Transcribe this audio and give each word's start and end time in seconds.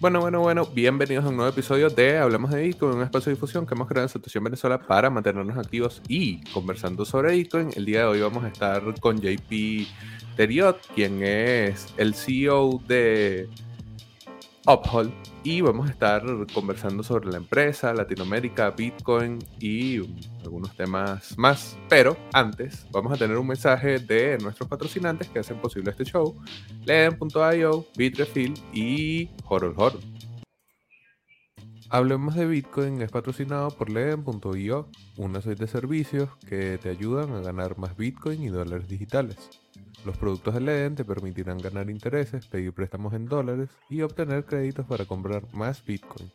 Bueno, 0.00 0.20
bueno, 0.20 0.38
bueno, 0.38 0.64
bienvenidos 0.64 1.24
a 1.24 1.28
un 1.28 1.34
nuevo 1.34 1.50
episodio 1.50 1.90
de 1.90 2.18
Hablemos 2.18 2.52
de 2.52 2.62
Bitcoin, 2.62 2.92
un 2.98 3.02
espacio 3.02 3.30
de 3.30 3.34
difusión 3.34 3.66
que 3.66 3.74
hemos 3.74 3.88
creado 3.88 4.04
en 4.04 4.08
Situación 4.08 4.44
Venezuela 4.44 4.78
para 4.78 5.10
mantenernos 5.10 5.58
activos 5.58 6.00
y 6.06 6.40
conversando 6.52 7.04
sobre 7.04 7.32
Bitcoin. 7.32 7.70
El 7.74 7.84
día 7.84 8.02
de 8.02 8.04
hoy 8.04 8.20
vamos 8.20 8.44
a 8.44 8.48
estar 8.48 8.80
con 9.00 9.20
JP 9.20 9.88
Teriot, 10.36 10.86
quien 10.94 11.20
es 11.24 11.92
el 11.96 12.14
CEO 12.14 12.80
de 12.86 13.48
Uphold, 14.68 15.12
y 15.44 15.60
vamos 15.60 15.88
a 15.88 15.92
estar 15.92 16.22
conversando 16.52 17.02
sobre 17.02 17.30
la 17.30 17.36
empresa, 17.36 17.94
Latinoamérica, 17.94 18.70
Bitcoin 18.70 19.38
y 19.60 19.98
algunos 20.44 20.76
temas 20.76 21.36
más. 21.38 21.76
Pero 21.88 22.16
antes, 22.32 22.86
vamos 22.90 23.12
a 23.12 23.16
tener 23.16 23.36
un 23.38 23.46
mensaje 23.46 23.98
de 23.98 24.38
nuestros 24.38 24.68
patrocinantes 24.68 25.28
que 25.28 25.38
hacen 25.38 25.58
posible 25.58 25.90
este 25.90 26.04
show: 26.04 26.34
Leden.io, 26.84 27.86
Bitrefill 27.96 28.54
y 28.72 29.30
Horror 29.44 29.74
Horror. 29.76 30.00
Hablemos 31.90 32.34
de 32.34 32.46
Bitcoin 32.46 33.00
es 33.00 33.10
patrocinado 33.10 33.70
por 33.70 33.88
Leden.io, 33.88 34.90
una 35.16 35.40
serie 35.40 35.56
de 35.56 35.68
servicios 35.68 36.28
que 36.46 36.76
te 36.76 36.90
ayudan 36.90 37.32
a 37.32 37.40
ganar 37.40 37.78
más 37.78 37.96
Bitcoin 37.96 38.42
y 38.42 38.48
dólares 38.48 38.88
digitales. 38.88 39.48
Los 40.08 40.16
productos 40.16 40.54
de 40.54 40.62
Leden 40.62 40.94
te 40.94 41.04
permitirán 41.04 41.58
ganar 41.58 41.90
intereses, 41.90 42.46
pedir 42.46 42.72
préstamos 42.72 43.12
en 43.12 43.26
dólares 43.26 43.68
y 43.90 44.00
obtener 44.00 44.46
créditos 44.46 44.86
para 44.86 45.04
comprar 45.04 45.42
más 45.52 45.84
Bitcoin. 45.84 46.32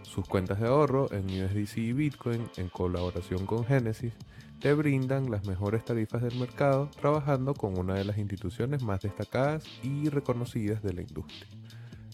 Sus 0.00 0.26
cuentas 0.26 0.58
de 0.58 0.68
ahorro 0.68 1.12
en 1.12 1.26
USDC 1.26 1.76
y 1.76 1.92
Bitcoin, 1.92 2.48
en 2.56 2.70
colaboración 2.70 3.44
con 3.44 3.66
Genesis, 3.66 4.14
te 4.60 4.72
brindan 4.72 5.30
las 5.30 5.46
mejores 5.46 5.84
tarifas 5.84 6.22
del 6.22 6.38
mercado 6.40 6.88
trabajando 7.02 7.52
con 7.52 7.78
una 7.78 7.96
de 7.96 8.06
las 8.06 8.16
instituciones 8.16 8.82
más 8.82 9.02
destacadas 9.02 9.62
y 9.82 10.08
reconocidas 10.08 10.82
de 10.82 10.94
la 10.94 11.02
industria. 11.02 11.46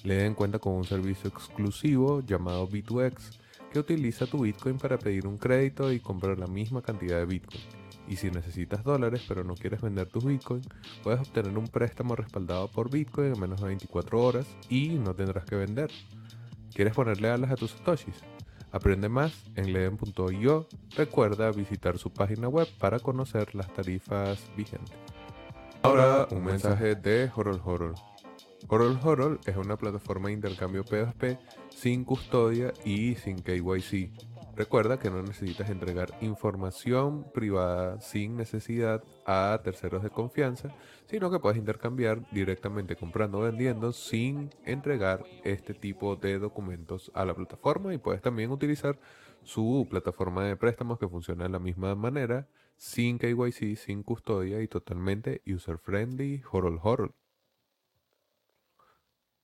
Leden 0.02 0.34
cuenta 0.34 0.58
con 0.58 0.72
un 0.72 0.84
servicio 0.84 1.30
exclusivo 1.30 2.22
llamado 2.26 2.68
B2X 2.68 3.38
que 3.72 3.78
utiliza 3.78 4.26
tu 4.26 4.42
Bitcoin 4.42 4.78
para 4.78 4.98
pedir 4.98 5.28
un 5.28 5.38
crédito 5.38 5.92
y 5.92 6.00
comprar 6.00 6.40
la 6.40 6.48
misma 6.48 6.82
cantidad 6.82 7.18
de 7.18 7.26
Bitcoin. 7.26 7.87
Y 8.08 8.16
si 8.16 8.30
necesitas 8.30 8.82
dólares 8.84 9.24
pero 9.28 9.44
no 9.44 9.54
quieres 9.54 9.80
vender 9.82 10.08
tus 10.08 10.24
Bitcoin, 10.24 10.62
puedes 11.02 11.20
obtener 11.20 11.56
un 11.56 11.68
préstamo 11.68 12.16
respaldado 12.16 12.68
por 12.68 12.90
Bitcoin 12.90 13.34
en 13.34 13.40
menos 13.40 13.60
de 13.60 13.66
24 13.66 14.20
horas 14.20 14.46
y 14.68 14.90
no 14.90 15.14
tendrás 15.14 15.44
que 15.44 15.56
vender. 15.56 15.90
¿Quieres 16.74 16.94
ponerle 16.94 17.28
alas 17.28 17.50
a 17.50 17.56
tus 17.56 17.72
satoshis? 17.72 18.16
Aprende 18.70 19.08
más 19.08 19.32
en 19.56 19.72
leden.io. 19.72 20.66
Recuerda 20.96 21.50
visitar 21.52 21.98
su 21.98 22.12
página 22.12 22.48
web 22.48 22.68
para 22.78 22.98
conocer 22.98 23.54
las 23.54 23.72
tarifas 23.72 24.50
vigentes. 24.56 24.96
Ahora 25.82 26.26
un 26.30 26.44
mensaje 26.44 26.94
de 26.94 27.30
Horror 27.34 27.60
Horror. 27.64 27.94
Horror 28.68 28.98
Horror 29.02 29.40
es 29.46 29.56
una 29.56 29.76
plataforma 29.76 30.28
de 30.28 30.34
intercambio 30.34 30.84
P2P 30.84 31.38
sin 31.70 32.04
custodia 32.04 32.72
y 32.84 33.14
sin 33.14 33.38
KYC. 33.38 34.10
Recuerda 34.58 34.98
que 34.98 35.08
no 35.08 35.22
necesitas 35.22 35.70
entregar 35.70 36.18
información 36.20 37.30
privada 37.32 38.00
sin 38.00 38.36
necesidad 38.36 39.04
a 39.24 39.60
terceros 39.62 40.02
de 40.02 40.10
confianza, 40.10 40.74
sino 41.06 41.30
que 41.30 41.38
puedes 41.38 41.56
intercambiar 41.56 42.28
directamente 42.32 42.96
comprando 42.96 43.38
o 43.38 43.42
vendiendo 43.42 43.92
sin 43.92 44.50
entregar 44.64 45.24
este 45.44 45.74
tipo 45.74 46.16
de 46.16 46.40
documentos 46.40 47.12
a 47.14 47.24
la 47.24 47.34
plataforma 47.34 47.94
y 47.94 47.98
puedes 47.98 48.20
también 48.20 48.50
utilizar 48.50 48.98
su 49.44 49.86
plataforma 49.88 50.42
de 50.42 50.56
préstamos 50.56 50.98
que 50.98 51.06
funciona 51.06 51.44
de 51.44 51.50
la 51.50 51.60
misma 51.60 51.94
manera, 51.94 52.48
sin 52.76 53.20
KYC, 53.20 53.76
sin 53.76 54.02
custodia 54.02 54.60
y 54.60 54.66
totalmente 54.66 55.40
user 55.46 55.78
friendly, 55.78 56.42
horror 56.50 56.80
horror. 56.82 57.14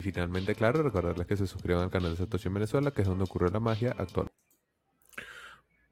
Finalmente, 0.00 0.54
claro, 0.54 0.82
recordarles 0.82 1.26
que 1.26 1.36
se 1.36 1.46
suscriban 1.46 1.84
al 1.84 1.90
canal 1.90 2.12
de 2.12 2.16
Satoshi 2.16 2.48
Venezuela, 2.48 2.90
que 2.90 3.02
es 3.02 3.08
donde 3.08 3.24
ocurre 3.24 3.50
la 3.50 3.60
magia 3.60 3.94
actual. 3.98 4.28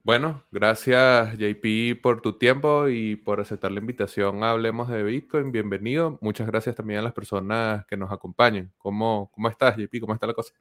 Bueno, 0.02 0.44
gracias 0.50 1.36
JP 1.36 2.00
por 2.00 2.22
tu 2.22 2.38
tiempo 2.38 2.88
y 2.88 3.16
por 3.16 3.40
aceptar 3.40 3.70
la 3.70 3.80
invitación 3.80 4.42
Hablemos 4.42 4.88
de 4.88 5.02
Bitcoin. 5.02 5.52
Bienvenido. 5.52 6.18
Muchas 6.22 6.46
gracias 6.46 6.74
también 6.74 7.00
a 7.00 7.02
las 7.02 7.12
personas 7.12 7.84
que 7.86 7.98
nos 7.98 8.10
acompañan. 8.10 8.72
¿Cómo, 8.78 9.30
cómo 9.30 9.48
estás, 9.50 9.76
JP? 9.76 10.00
¿Cómo 10.00 10.14
está 10.14 10.26
la 10.26 10.34
cosa? 10.34 10.54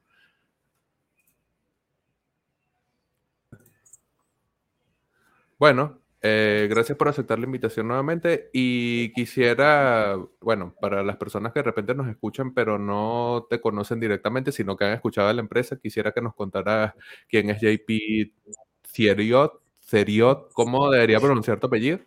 Bueno, 5.58 5.98
eh, 6.20 6.66
gracias 6.68 6.98
por 6.98 7.08
aceptar 7.08 7.38
la 7.38 7.46
invitación 7.46 7.86
nuevamente 7.86 8.50
y 8.52 9.12
quisiera, 9.12 10.16
bueno, 10.40 10.74
para 10.80 11.02
las 11.02 11.16
personas 11.16 11.52
que 11.52 11.60
de 11.60 11.64
repente 11.64 11.94
nos 11.94 12.08
escuchan 12.08 12.54
pero 12.54 12.78
no 12.78 13.46
te 13.48 13.60
conocen 13.60 14.00
directamente, 14.00 14.50
sino 14.50 14.76
que 14.76 14.84
han 14.84 14.94
escuchado 14.94 15.28
a 15.28 15.32
la 15.32 15.40
empresa, 15.40 15.78
quisiera 15.78 16.12
que 16.12 16.20
nos 16.20 16.34
contaras 16.34 16.94
quién 17.28 17.50
es 17.50 17.60
JP 17.60 18.32
Thierryot, 18.92 20.52
¿cómo 20.52 20.90
debería 20.90 21.20
pronunciar 21.20 21.60
tu 21.60 21.68
apellido? 21.68 22.00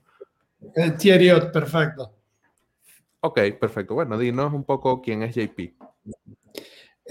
Eh, 0.76 0.92
Thierryot, 0.92 1.52
perfecto. 1.52 2.14
Ok, 3.22 3.40
perfecto. 3.60 3.94
Bueno, 3.94 4.18
dinos 4.18 4.52
un 4.52 4.64
poco 4.64 5.02
quién 5.02 5.24
es 5.24 5.36
JP. 5.36 5.74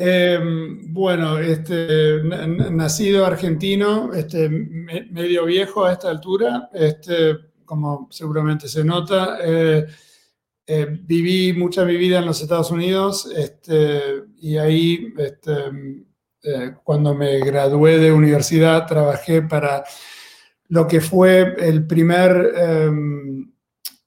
Em, 0.02 0.94
bueno, 0.94 1.38
este, 1.38 2.22
nacido 2.22 3.26
argentino, 3.26 4.14
este, 4.14 4.48
medio 4.48 5.44
viejo 5.44 5.84
a 5.84 5.92
esta 5.92 6.08
altura, 6.08 6.70
este, 6.72 7.36
como 7.66 8.08
seguramente 8.10 8.66
se 8.66 8.82
nota. 8.82 9.36
Eh, 9.44 9.86
eh, 10.66 10.86
viví 11.02 11.52
mucha 11.52 11.84
mi 11.84 11.98
vida 11.98 12.20
en 12.20 12.24
los 12.24 12.40
Estados 12.40 12.70
Unidos 12.70 13.30
este, 13.36 14.24
y 14.38 14.56
ahí, 14.56 15.12
eh, 15.18 16.72
cuando 16.82 17.14
me 17.14 17.38
gradué 17.40 17.98
de 17.98 18.10
universidad, 18.10 18.86
trabajé 18.86 19.42
para 19.42 19.84
lo 20.68 20.88
que 20.88 21.02
fue 21.02 21.56
el 21.58 21.86
primer 21.86 22.54
em, 22.56 23.29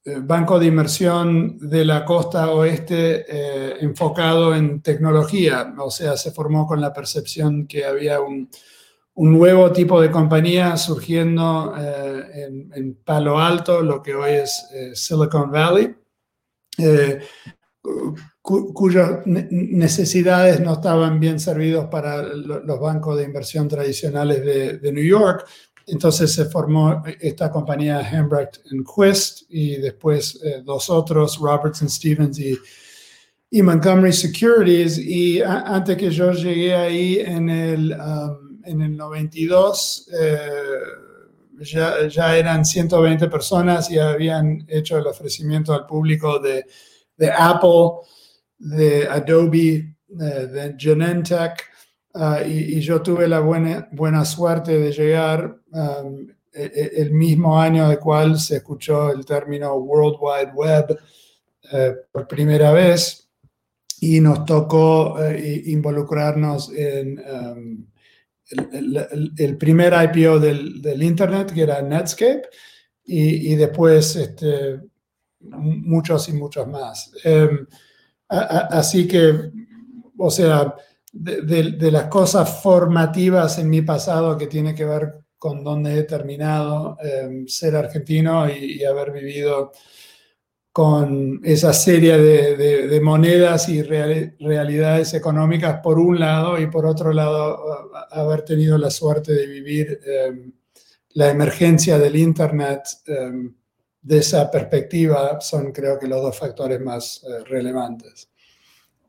banco 0.05 0.59
de 0.59 0.65
inversión 0.65 1.57
de 1.59 1.85
la 1.85 2.03
costa 2.03 2.51
oeste 2.51 3.25
eh, 3.27 3.77
enfocado 3.79 4.53
en 4.53 4.81
tecnología, 4.81 5.73
o 5.77 5.89
sea, 5.89 6.17
se 6.17 6.31
formó 6.31 6.67
con 6.67 6.81
la 6.81 6.91
percepción 6.91 7.67
que 7.67 7.85
había 7.85 8.19
un, 8.19 8.49
nuevo 9.15 9.71
tipo 9.71 10.01
de 10.01 10.11
compañía 10.11 10.75
surgiendo 10.75 11.73
eh, 11.77 12.49
en, 12.73 12.95
Palo 12.95 13.39
Alto, 13.39 13.81
lo 13.81 14.01
que 14.01 14.15
hoy 14.15 14.31
es 14.31 14.67
Silicon 14.95 15.51
Valley, 15.51 15.95
cuyas 18.41 19.21
necesidades 19.25 20.59
no 20.59 20.73
estaban 20.73 21.19
bien 21.19 21.39
servidos 21.39 21.85
para 21.85 22.23
los 22.23 22.79
bancos 22.79 23.17
de 23.17 23.23
inversión 23.23 23.67
tradicionales 23.67 24.81
de 24.81 24.91
New 24.91 25.05
York, 25.05 25.45
entonces 25.87 26.33
se 26.33 26.45
formó 26.45 27.03
esta 27.19 27.51
compañía 27.51 28.01
Hembrecht 28.01 28.57
Quest 28.95 29.43
y 29.49 29.77
después 29.77 30.39
eh, 30.43 30.61
dos 30.63 30.89
otros, 30.89 31.37
Robertson 31.39 31.89
Stevens 31.89 32.39
y, 32.39 32.57
y 33.49 33.61
Montgomery 33.61 34.13
Securities. 34.13 34.97
Y 34.97 35.41
antes 35.41 35.97
que 35.97 36.09
yo 36.09 36.31
llegué 36.31 36.73
ahí 36.73 37.19
en 37.19 37.49
el, 37.49 37.91
um, 37.93 38.61
en 38.63 38.81
el 38.81 38.97
92, 38.97 40.09
eh, 40.19 40.37
ya, 41.59 42.07
ya, 42.07 42.37
eran 42.37 42.65
120 42.65 43.27
personas 43.27 43.89
y 43.91 43.99
habían 43.99 44.65
hecho 44.67 44.97
el 44.97 45.07
ofrecimiento 45.07 45.73
al 45.73 45.85
público 45.85 46.39
de, 46.39 46.65
de 47.15 47.31
Apple, 47.31 47.91
de 48.57 49.07
Adobe, 49.07 49.95
de, 50.07 50.75
Genentech 50.77 51.73
Ah, 52.15 52.43
y, 52.45 52.79
yo 52.79 53.01
tuve 53.01 53.27
la 53.27 53.39
buena, 53.39 53.87
buena 53.91 54.23
suerte 54.23 54.79
de 54.79 54.91
llegar 54.91 55.57
um, 55.73 56.27
e, 56.53 56.63
e, 56.63 57.01
el 57.01 57.11
mismo 57.11 57.59
año 57.59 57.89
de 57.89 57.97
cual 57.97 58.39
se 58.39 58.57
escuchó 58.57 59.11
el 59.11 59.25
término 59.25 59.73
World 59.75 60.17
Wide 60.19 60.51
Web 60.53 60.97
eh, 61.71 61.95
por 62.11 62.27
primera 62.27 62.71
vez 62.71 63.29
y 64.01 64.19
nos 64.19 64.45
tocó 64.45 65.21
eh, 65.21 65.63
involucrarnos 65.65 66.71
en 66.73 67.19
um, 67.19 67.87
el, 69.37 69.57
primer 69.57 69.93
IPO 69.93 70.39
del, 70.39 70.81
del, 70.81 71.01
Internet, 71.01 71.51
que 71.53 71.61
era 71.63 71.81
Netscape, 71.81 72.43
y, 73.05 73.55
después 73.55 74.15
este, 74.15 74.81
muchos 75.39 76.29
y 76.29 76.33
muchos 76.33 76.67
más. 76.67 77.11
Em, 77.23 77.65
así 78.27 79.07
que, 79.07 79.51
o 80.17 80.31
sea, 80.31 80.75
de, 81.11 81.91
las 81.91 82.05
cosas 82.05 82.61
formativas 82.61 83.59
en 83.59 83.69
mi 83.69 83.81
pasado 83.81 84.37
que 84.37 84.47
tiene 84.47 84.73
que 84.73 84.85
ver 84.85 85.22
con 85.43 85.61
donde 85.61 85.99
he 85.99 86.03
terminado, 86.03 86.95
em, 87.01 87.45
ser 87.49 87.75
argentino 87.75 88.49
y, 88.49 88.81
haber 88.85 89.11
vivido 89.11 89.73
con 90.71 91.41
esa 91.43 91.73
serie 91.73 92.17
de, 92.17 93.01
monedas 93.01 93.67
y 93.67 93.81
realidades 93.83 95.13
económicas 95.13 95.81
por 95.83 95.99
un 95.99 96.17
lado 96.17 96.57
y 96.57 96.67
por 96.67 96.85
otro 96.85 97.11
lado 97.11 97.91
haber 98.11 98.43
tenido 98.43 98.77
la 98.77 98.89
suerte 98.89 99.33
de 99.33 99.45
vivir 99.47 99.99
em, 100.05 100.53
la 101.09 101.29
emergencia 101.29 101.99
del 101.99 102.15
Internet 102.15 102.83
em, 103.07 103.53
de 104.01 104.17
esa 104.19 104.49
perspectiva 104.49 105.41
son 105.41 105.73
creo 105.73 105.99
que 105.99 106.07
los 106.07 106.21
dos 106.21 106.39
factores 106.39 106.79
más 106.79 107.21
eh, 107.25 107.43
relevantes. 107.43 108.29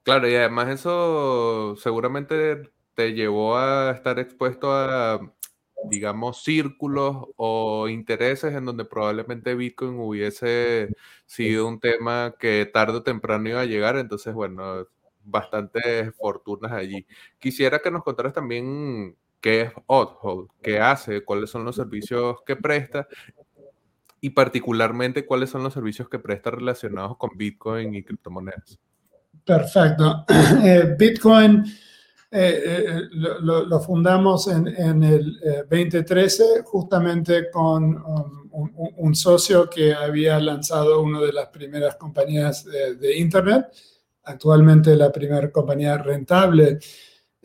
Claro, 0.02 0.28
y 0.28 0.34
además 0.34 0.69
eso 0.80 1.76
seguramente 1.76 2.72
te 2.94 3.12
llevó 3.12 3.56
a 3.56 3.92
estar 3.92 4.19
expuesto 4.19 4.72
a, 4.72 5.20
digamos, 5.88 6.42
círculos 6.42 7.26
o 7.36 7.88
intereses 7.88 8.54
en 8.54 8.64
donde 8.64 8.84
probablemente 8.84 9.54
Bitcoin 9.54 9.98
hubiese 9.98 10.88
sido 11.26 11.66
un 11.69 11.81
tema 11.81 12.34
que 12.38 12.66
tarde 12.72 12.98
o 12.98 13.02
temprano 13.02 13.48
iba 13.48 13.60
a 13.60 13.66
llegar, 13.66 13.96
entonces, 13.96 14.34
bueno, 14.34 14.86
bastantes 15.25 16.14
fortunas 16.16 16.72
allí. 16.72 17.06
Quisiera 17.38 17.81
que 17.81 17.90
nos 17.90 18.02
contaras 18.02 18.32
también 18.32 19.16
qué 19.40 19.62
es 19.62 19.72
Oddhold, 19.86 20.48
qué 20.62 20.81
hace, 20.81 21.25
cuáles 21.25 21.50
son 21.50 21.64
los 21.64 21.76
servicios 21.76 22.38
que 22.46 22.56
presta 22.56 23.06
y 24.20 24.30
particularmente 24.30 25.26
cuáles 25.26 25.50
son 25.50 25.62
los 25.62 25.75
servicios 25.75 26.08
que 26.08 26.19
presta 26.19 26.50
relacionados 26.50 27.19
con 27.19 27.37
Bitcoin 27.37 27.94
y 27.94 28.02
criptomonedas. 28.02 28.78
Perfecto. 29.44 30.25
Eh, 30.64 30.96
Bitcoin 30.98 31.62
eh, 32.34 32.84
eh, 32.88 33.00
lo, 33.12 33.81
fundamos 33.81 34.48
en, 34.48 35.02
el 35.02 35.38
2013 35.70 36.62
justamente 36.64 37.50
con 37.50 37.96
um, 37.96 38.48
un, 38.96 39.14
socio 39.14 39.70
que 39.70 39.94
había 39.94 40.38
lanzado 40.40 41.00
una 41.00 41.20
de 41.20 41.32
las 41.32 41.48
primeras 41.48 41.96
compañías 41.96 42.64
de 42.64 43.16
Internet, 43.16 43.66
actualmente 44.25 44.96
la 44.96 45.12
primera 45.12 45.50
compañía 45.50 45.96
rentable 45.98 46.78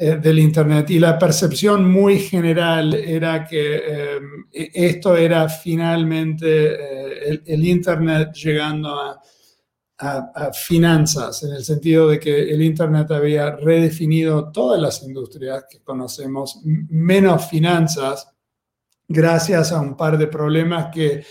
eh, 0.02 0.16
del 0.16 0.40
Internet. 0.40 0.90
Y 0.92 1.00
la 1.00 1.20
percepción 1.20 1.92
muy 1.92 2.20
general 2.20 2.94
era 2.94 3.46
que 3.46 3.82
eh, 3.86 4.20
esto 4.74 5.18
era 5.18 5.50
finalmente 5.50 7.34
eh, 7.34 7.42
el, 7.46 7.68
Internet 7.68 8.34
llegando 8.34 8.98
a, 8.98 9.22
finanzas, 10.54 11.44
en 11.44 11.54
el 11.54 11.64
sentido 11.64 12.08
de 12.08 12.20
que 12.20 12.52
el 12.52 12.62
Internet 12.62 13.12
había 13.12 13.56
redefinido 13.58 14.52
todas 14.52 14.82
las 14.82 15.04
industrias 15.04 15.66
que 15.70 15.82
conocemos, 15.82 16.62
menos 16.64 17.48
finanzas, 17.48 18.30
gracias 19.08 19.72
a 19.72 19.82
un 19.82 19.98
par 19.98 20.18
de 20.18 20.28
problemas 20.28 20.88
que 20.94 21.24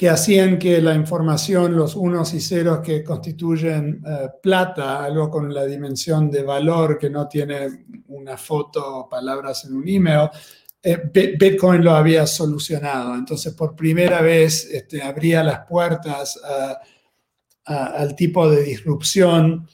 que 0.00 0.08
hacían 0.08 0.58
que 0.58 0.80
la 0.80 0.94
información, 0.94 1.76
los 1.76 1.94
unos 1.94 2.32
y 2.32 2.40
ceros 2.40 2.80
que 2.80 3.04
constituyen 3.04 4.02
eh, 4.02 4.28
plata, 4.42 5.04
algo 5.04 5.28
con 5.28 5.52
la 5.52 5.66
dimensión 5.66 6.30
de 6.30 6.42
valor 6.42 6.96
que 6.96 7.10
no 7.10 7.28
tiene 7.28 7.84
una 8.08 8.38
foto 8.38 9.06
palabras 9.10 9.66
en 9.66 9.74
un 9.74 9.86
email, 9.86 10.30
eh, 10.82 11.02
Bitcoin 11.38 11.84
lo 11.84 11.90
había 11.90 12.26
solucionado. 12.26 13.14
Entonces, 13.14 13.52
por 13.52 13.76
primera 13.76 14.22
vez, 14.22 14.70
este, 14.72 15.02
abría 15.02 15.44
las 15.44 15.66
puertas 15.66 16.40
al 17.64 18.16
tipo 18.16 18.50
de 18.50 18.62
disrupción 18.62 19.68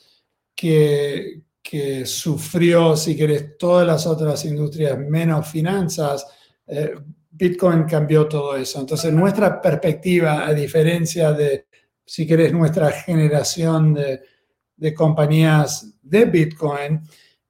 que, 0.54 1.42
que 1.62 2.06
sufrió, 2.06 2.96
si 2.96 3.16
querés, 3.16 3.58
todas 3.58 3.86
las 3.86 4.06
otras 4.06 4.44
industrias 4.44 4.98
menos 4.98 5.48
finanzas. 5.48 6.26
Eh, 6.66 6.94
Bitcoin 7.28 7.84
cambió 7.84 8.26
todo 8.26 8.56
eso. 8.56 8.80
Entonces, 8.80 9.12
nuestra 9.12 9.60
perspectiva, 9.60 10.46
a 10.46 10.54
diferencia 10.54 11.32
de, 11.32 11.66
si 12.04 12.26
querés, 12.26 12.52
nuestra 12.52 12.90
generación 12.92 13.94
de, 13.94 14.94
compañías 14.94 15.98
de 16.02 16.24
Bitcoin, 16.26 17.00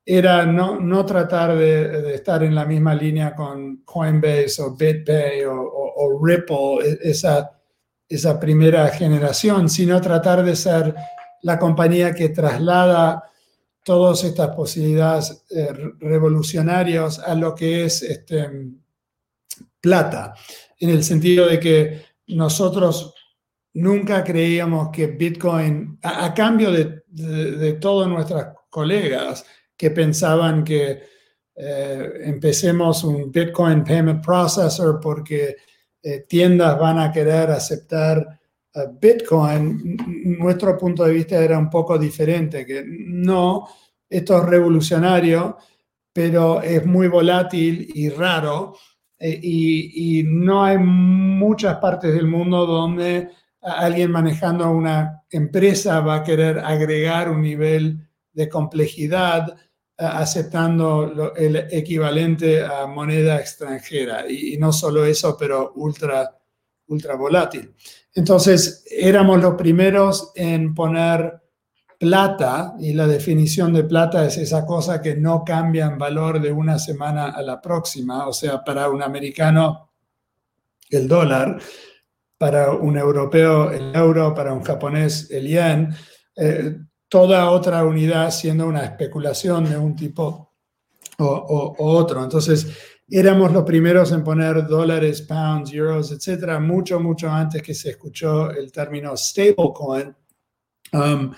era 0.05 0.47
no, 0.47 0.81
no 0.81 1.05
tratar 1.05 1.57
de, 1.57 2.15
estar 2.15 2.43
en 2.43 2.55
la 2.55 2.65
misma 2.65 2.95
línea 2.95 3.35
con 3.35 3.83
Coinbase 3.85 4.63
o 4.63 4.75
BitPay 4.75 5.45
o, 5.45 6.21
Ripple, 6.23 6.79
e, 6.85 7.11
esa, 7.11 7.56
esa 8.09 8.39
primera 8.39 8.89
generación, 8.89 9.69
sino 9.69 10.01
tratar 10.01 10.45
de 10.45 10.57
ser 10.57 10.95
la 11.43 11.59
compañía 11.59 12.15
que 12.15 12.29
traslada 12.29 13.25
todas 13.85 14.25
estas 14.25 14.55
posibilidades 14.55 15.45
eh, 15.51 15.69
revolucionarias 16.01 17.19
a 17.21 17.35
lo 17.35 17.55
que 17.55 17.85
es 17.85 18.03
este, 18.03 18.49
plata, 19.81 20.35
en 20.81 20.91
el 20.91 21.05
sentido 21.05 21.47
de 21.47 21.61
que 21.61 22.03
nosotros 22.29 23.15
nunca 23.75 24.25
creíamos 24.25 24.89
que 24.91 25.07
Bitcoin, 25.07 25.99
a, 26.03 26.35
cambio 26.35 26.73
de, 26.73 27.05
de, 27.07 27.75
todos 27.75 28.09
nuestros 28.09 28.45
colegas 28.71 29.45
que 29.77 29.91
pensaban 29.91 30.65
que 30.65 31.03
eh, 31.55 32.13
empecemos 32.25 33.05
un 33.05 33.31
Bitcoin 33.31 33.85
Payment 33.85 34.25
Processor 34.25 34.99
porque 35.01 35.57
eh, 36.09 36.25
tiendas 36.29 36.79
van 36.79 37.01
a 37.01 37.11
querer 37.11 37.51
aceptar 37.51 38.39
eh, 38.73 38.81
Bitcoin, 39.01 39.97
nuestro 40.39 40.79
punto 40.79 41.03
de 41.03 41.13
vista 41.13 41.37
era 41.37 41.59
un 41.59 41.69
poco 41.69 41.99
diferente, 41.99 42.65
que 42.65 42.85
no, 42.87 43.67
esto 44.09 44.39
es 44.39 44.45
revolucionario, 44.45 45.57
pero 46.13 46.63
es 46.63 46.87
muy 46.87 47.09
volátil 47.09 47.91
y 47.93 48.09
raro 48.09 48.77
eh, 49.19 49.41
y, 49.43 50.23
no 50.23 50.63
hay 50.63 50.79
muchas 50.79 51.79
partes 51.79 52.15
del 52.15 52.29
mundo 52.29 52.67
donde 52.67 53.31
alguien 53.61 54.13
manejando 54.13 54.71
una 54.71 55.25
empresa 55.29 55.99
va 56.03 56.19
a 56.19 56.23
querer 56.23 56.61
agregar 56.61 57.29
un 57.33 57.43
nivel 57.43 58.09
de 58.33 58.49
complejidad 58.49 59.57
aceptando 59.99 61.35
el 61.35 61.57
equivalente 61.71 62.65
a 62.65 62.87
moneda 62.87 63.41
extranjera. 63.41 64.31
Y, 64.31 64.57
no 64.59 64.73
solo 64.73 65.05
eso, 65.05 65.37
pero 65.39 65.73
ultra, 65.77 66.37
ultra 66.89 67.15
volátil. 67.15 67.75
Entonces, 68.15 68.85
éramos 68.91 69.41
los 69.41 69.55
primeros 69.55 70.33
en 70.35 70.75
poner 70.75 71.41
plata, 71.99 72.75
y 72.79 72.93
la 72.93 73.07
definición 73.07 73.73
de 73.73 73.85
plata 73.85 74.27
es 74.27 74.37
esa 74.37 74.67
cosa 74.67 75.01
que 75.01 75.17
no 75.17 75.43
cambia 75.45 75.87
en 75.87 75.99
valor 75.99 76.41
de 76.41 76.53
una 76.53 76.79
semana 76.79 77.31
a 77.31 77.43
la 77.43 77.61
próxima, 77.61 78.27
o 78.27 78.33
sea, 78.33 78.63
para 78.63 78.91
un 78.91 79.03
americano 79.03 79.91
el 80.91 81.09
dólar, 81.09 81.59
para 82.39 82.73
un 82.73 82.99
europeo 82.99 83.71
el 83.71 83.95
euro, 83.95 84.35
para 84.35 84.53
un 84.53 84.63
japonés 84.63 85.31
el 85.31 85.49
yen, 85.49 85.95
eh, 86.37 86.77
toda 87.09 87.51
otra 87.51 87.85
unidad 87.85 88.31
siendo 88.31 88.67
una 88.67 88.85
especulación 88.85 89.69
de 89.69 89.77
un 89.77 89.95
tipo 89.95 90.55
o, 91.19 91.75
otro. 91.79 92.23
Entonces, 92.23 92.67
éramos 93.09 93.53
los 93.53 93.65
primeros 93.65 94.13
en 94.13 94.25
poner 94.25 94.67
dólares, 94.67 95.23
pounds, 95.23 95.73
euros, 95.73 96.13
etcétera, 96.13 96.59
mucho, 96.59 97.01
mucho 97.01 97.31
antes 97.31 97.63
que 97.63 97.75
se 97.75 97.91
escuchó 97.91 98.51
el 98.51 98.73
término 98.73 99.17
stablecoin. 99.17 100.15
Um, 100.93 101.33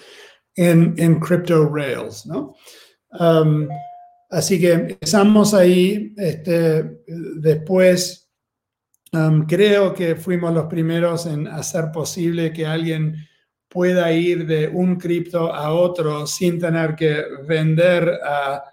en, 0.54 1.20
Crypto 1.20 1.68
Rails, 1.68 2.26
¿no? 2.26 2.56
Um, 3.18 3.68
así 4.30 4.60
que 4.60 4.72
empezamos 4.72 5.54
ahí. 5.54 6.12
Este, 6.16 7.02
después, 7.06 8.28
um, 9.12 9.46
creo 9.46 9.94
que 9.94 10.16
fuimos 10.16 10.52
los 10.52 10.66
primeros 10.66 11.26
en 11.26 11.46
hacer 11.46 11.92
posible 11.92 12.52
que 12.52 12.66
alguien 12.66 13.27
pueda 13.68 14.12
ir 14.12 14.46
de 14.46 14.68
un 14.68 14.96
cripto 14.96 15.52
a 15.52 15.72
otro 15.72 16.26
sin 16.26 16.58
tener 16.58 16.94
que 16.94 17.22
vender 17.46 18.08
a 18.24 18.64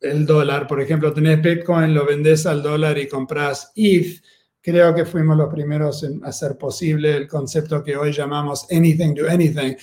el 0.00 0.24
dólar. 0.24 0.66
Por 0.66 0.80
ejemplo, 0.80 1.12
tenés 1.12 1.42
Bitcoin, 1.42 1.94
lo 1.94 2.06
vendes 2.06 2.46
al 2.46 2.62
dólar 2.62 2.98
y 2.98 3.06
compras 3.06 3.72
ETH. 3.74 4.22
Creo 4.62 4.94
que 4.94 5.04
fuimos 5.04 5.36
los 5.36 5.52
primeros 5.52 6.02
en 6.02 6.24
hacer 6.24 6.56
posible 6.56 7.16
el 7.16 7.28
concepto 7.28 7.82
que 7.82 7.96
hoy 7.96 8.12
llamamos 8.12 8.66
anything 8.70 9.14
to 9.14 9.28
anything, 9.28 9.74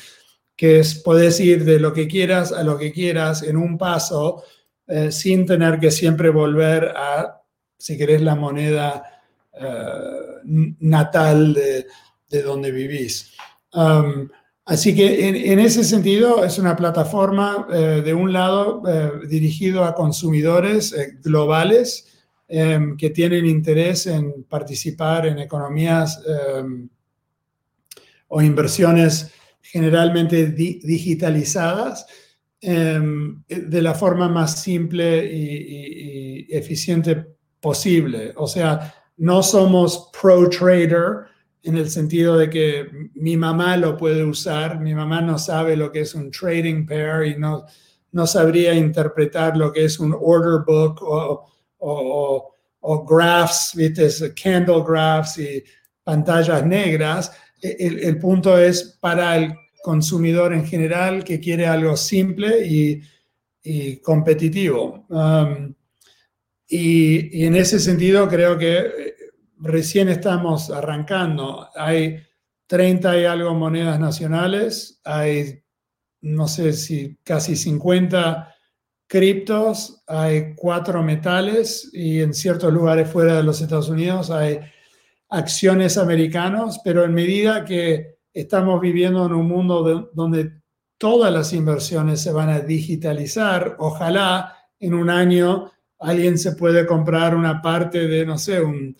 que 0.56 0.80
es 0.80 1.02
puedes 1.04 1.40
ir 1.40 1.64
de 1.66 1.80
lo 1.80 1.94
que 1.94 2.08
quieras 2.08 2.52
a 2.52 2.64
lo 2.64 2.78
que 2.78 2.92
quieras 2.92 3.44
en 3.44 3.58
un 3.58 3.78
paso 3.78 4.44
eh, 4.88 5.12
sin 5.12 5.46
tener 5.46 5.80
que 5.80 5.92
siempre 5.92 6.30
volver 6.30 6.94
a, 6.96 7.42
si 7.78 7.98
querés, 7.98 8.22
la 8.22 8.36
moneda 8.36 9.04
eh, 9.54 10.76
natal 10.80 11.54
de, 11.54 12.42
donde 12.42 12.72
vivís. 12.72 13.34
Um, 13.74 14.30
así 14.68 14.96
que 14.96 15.28
en, 15.28 15.60
ese 15.60 15.84
sentido 15.84 16.46
es 16.46 16.60
una 16.60 16.76
plataforma, 16.76 17.68
eh, 17.74 18.02
de 18.06 18.14
un 18.14 18.32
lado, 18.32 18.84
dirigido 19.28 19.84
a 19.84 19.96
consumidores 19.96 20.96
globales 21.24 22.06
em, 22.48 22.96
que 22.96 23.10
tienen 23.10 23.46
interés 23.46 24.06
en 24.08 24.44
participar 24.44 25.26
en 25.26 25.40
economías 25.40 26.22
em, 26.28 26.88
o 28.28 28.42
inversiones 28.42 29.32
generalmente 29.62 30.48
digitalizadas 30.48 32.06
em, 32.62 33.44
de 33.48 33.82
la 33.82 33.94
forma 33.94 34.30
más 34.30 34.62
simple 34.62 35.26
y, 35.26 36.48
eficiente 36.50 37.26
posible. 37.60 38.34
O 38.38 38.48
sea, 38.48 38.94
no 39.18 39.44
somos 39.44 40.10
pro 40.20 40.50
trader 40.50 41.26
en 41.64 41.78
el 41.78 41.90
sentido 41.90 42.38
de 42.38 42.50
que 42.50 42.88
mi 43.16 43.36
mamá 43.36 43.78
lo 43.78 43.98
puede 43.98 44.24
usar, 44.24 44.80
mi 44.80 44.94
mamá 44.94 45.22
no 45.22 45.38
sabe 45.38 45.76
lo 45.76 45.92
que 45.92 46.02
es 46.02 46.16
un 46.16 46.32
trading 46.32 46.86
pair 46.86 47.26
y 47.28 47.40
no, 47.40 47.66
no 48.12 48.28
sabría 48.28 48.74
interpretar 48.74 49.58
lo 49.58 49.72
que 49.72 49.86
es 49.86 50.00
un 50.00 50.16
order 50.20 50.64
book 50.66 51.02
o, 51.02 51.46
o, 51.80 53.06
graphs, 53.06 53.74
¿viste? 53.76 54.34
candle 54.34 54.84
graphs 54.88 55.38
y 55.40 55.64
pantallas 56.04 56.66
negras. 56.66 57.32
E, 57.62 57.76
el, 57.80 58.18
punto 58.18 58.58
es 58.58 58.98
para 59.02 59.36
el 59.36 59.54
consumidor 59.84 60.54
en 60.54 60.66
general 60.66 61.24
que 61.24 61.40
quiere 61.40 61.68
algo 61.68 61.98
simple 61.98 62.66
y, 62.66 63.02
competitivo. 64.02 65.06
Um, 65.10 65.74
y, 66.70 67.46
en 67.46 67.56
ese 67.56 67.80
sentido 67.80 68.28
creo 68.30 68.58
que 68.58 69.17
recién 69.60 70.10
estamos 70.10 70.70
arrancando. 70.70 71.70
Hay 71.76 72.22
30 72.68 73.20
y 73.20 73.26
algo 73.26 73.54
monedas 73.54 74.00
nacionales, 74.00 75.00
hay, 75.04 75.64
no 76.22 76.48
sé 76.48 76.74
si 76.74 77.18
casi 77.24 77.56
50 77.56 78.54
criptos, 79.08 80.04
hay 80.06 80.54
cuatro 80.56 81.02
metales 81.02 81.90
y 81.94 82.22
en 82.22 82.34
ciertos 82.34 82.74
lugares 82.74 83.10
fuera 83.10 83.38
de 83.38 83.44
los 83.44 83.62
Estados 83.62 83.90
Unidos 83.90 84.30
hay 84.30 84.60
acciones 85.30 85.98
americanos, 85.98 86.82
pero 86.84 87.06
en 87.06 87.14
medida 87.14 87.64
que 87.64 88.18
estamos 88.34 88.82
viviendo 88.82 89.26
en 89.26 89.34
un 89.34 89.48
mundo 89.48 90.10
donde 90.14 90.62
todas 90.98 91.32
las 91.32 91.54
inversiones 91.54 92.22
se 92.22 92.34
van 92.34 92.50
a 92.50 92.60
digitalizar, 92.60 93.78
ojalá 93.80 94.56
en 94.80 94.94
un 94.94 95.10
año 95.10 95.72
alguien 96.00 96.38
se 96.38 96.52
puede 96.54 96.86
comprar 96.86 97.34
una 97.34 97.62
parte 97.62 98.08
de, 98.08 98.26
no 98.26 98.38
sé, 98.38 98.62
un, 98.62 98.96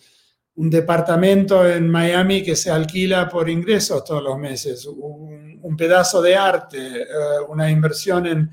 departamento 0.68 1.66
en 1.68 1.88
Miami 1.88 2.42
que 2.42 2.56
se 2.56 2.70
alquila 2.70 3.28
por 3.28 3.48
ingresos 3.48 4.04
todos 4.04 4.22
los 4.22 4.38
meses, 4.38 4.86
un, 4.86 5.76
pedazo 5.76 6.20
de 6.20 6.34
arte, 6.34 7.02
eh, 7.02 7.06
una 7.48 7.70
inversión 7.70 8.26
en, 8.26 8.50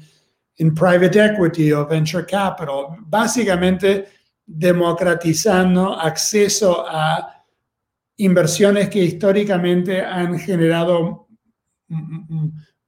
en 0.57 0.73
private 0.75 1.25
equity 1.25 1.71
o 1.71 1.87
venture 1.87 2.25
capital, 2.25 2.97
básicamente 2.99 4.05
democratizando 4.45 5.99
acceso 5.99 6.85
a 6.87 7.43
inversiones 8.17 8.89
que 8.89 9.03
históricamente 9.03 10.01
han 10.01 10.37
generado 10.39 11.27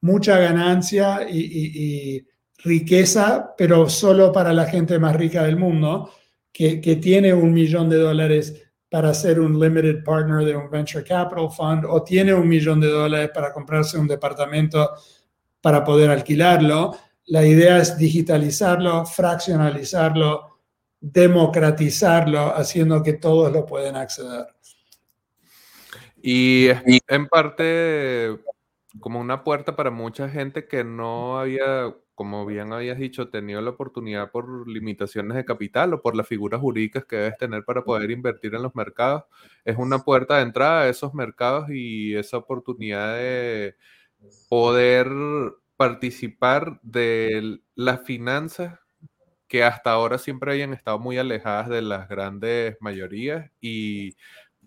mucha 0.01 0.37
ganancia 0.37 1.27
y, 1.29 2.25
riqueza, 2.63 3.53
pero 3.55 3.87
solo 3.87 4.31
para 4.31 4.51
la 4.51 4.65
gente 4.65 4.97
más 4.97 5.15
rica 5.15 5.43
del 5.43 5.57
mundo, 5.57 6.11
que, 6.51 6.77
tiene 6.99 7.31
un 7.33 7.53
millón 7.53 7.87
de 7.87 7.97
dólares 7.97 8.66
para 8.89 9.13
ser 9.13 9.39
un 9.39 9.59
limited 9.59 10.03
partner 10.03 10.45
de 10.45 10.55
un 10.55 10.69
venture 10.69 11.03
capital 11.03 11.49
fund 11.51 11.85
o 11.85 12.03
tiene 12.03 12.33
un 12.33 12.47
millón 12.47 12.79
de 12.79 12.87
dólares 12.87 13.31
para 13.33 13.51
comprarse 13.51 13.97
un 13.97 14.07
departamento 14.07 14.91
para 15.61 15.83
poder 15.83 16.09
alquilarlo. 16.09 16.95
La 17.25 17.45
idea 17.45 17.77
es 17.79 17.97
digitalizarlo, 17.97 19.05
fraccionalizarlo, 19.05 20.59
democratizarlo, 20.99 22.55
haciendo 22.55 23.03
que 23.03 23.13
todos 23.13 23.51
lo 23.51 23.65
puedan 23.65 23.97
acceder. 23.97 24.47
Y 26.21 26.69
en 27.07 27.27
parte 27.27 28.37
como 28.99 29.19
una 29.19 29.43
puerta 29.43 29.75
para 29.75 29.91
mucha 29.91 30.29
gente 30.29 30.67
que 30.67 30.83
no 30.83 31.39
había, 31.39 31.93
como 32.17 32.47
bien 32.47 32.73
habías 32.73 32.97
dicho, 32.97 33.29
tenido 33.29 33.61
la 33.61 33.69
oportunidad 33.69 34.31
por 34.31 34.67
limitaciones 34.67 35.37
de 35.37 35.45
capital 35.45 35.93
o 35.93 36.01
por 36.01 36.15
las 36.15 36.27
figuras 36.27 36.59
jurídicas 36.59 37.05
que 37.05 37.15
debes 37.15 37.37
tener 37.37 37.63
para 37.63 37.83
poder 37.83 38.09
invertir 38.09 38.55
en 38.55 38.63
los 38.63 38.73
mercados. 38.73 39.25
Es 39.63 39.77
una 39.77 39.99
puerta 39.99 40.37
de 40.37 40.41
entrada 40.41 40.81
a 40.81 40.89
esos 40.89 41.13
mercados 41.13 41.69
y 41.69 42.15
esa 42.15 42.37
oportunidad 42.37 43.13
de 43.17 43.75
poder 44.49 45.09
participar 45.77 46.79
de 46.81 47.59
las 47.75 48.01
finanzas 48.01 48.79
que 49.47 49.63
hasta 49.63 49.91
ahora 49.91 50.17
siempre 50.17 50.51
habían 50.51 50.73
estado 50.73 50.97
muy 50.97 51.19
alejadas 51.19 51.69
de 51.69 51.83
las 51.83 52.09
grandes 52.09 52.77
mayorías 52.79 53.51
y 53.61 54.15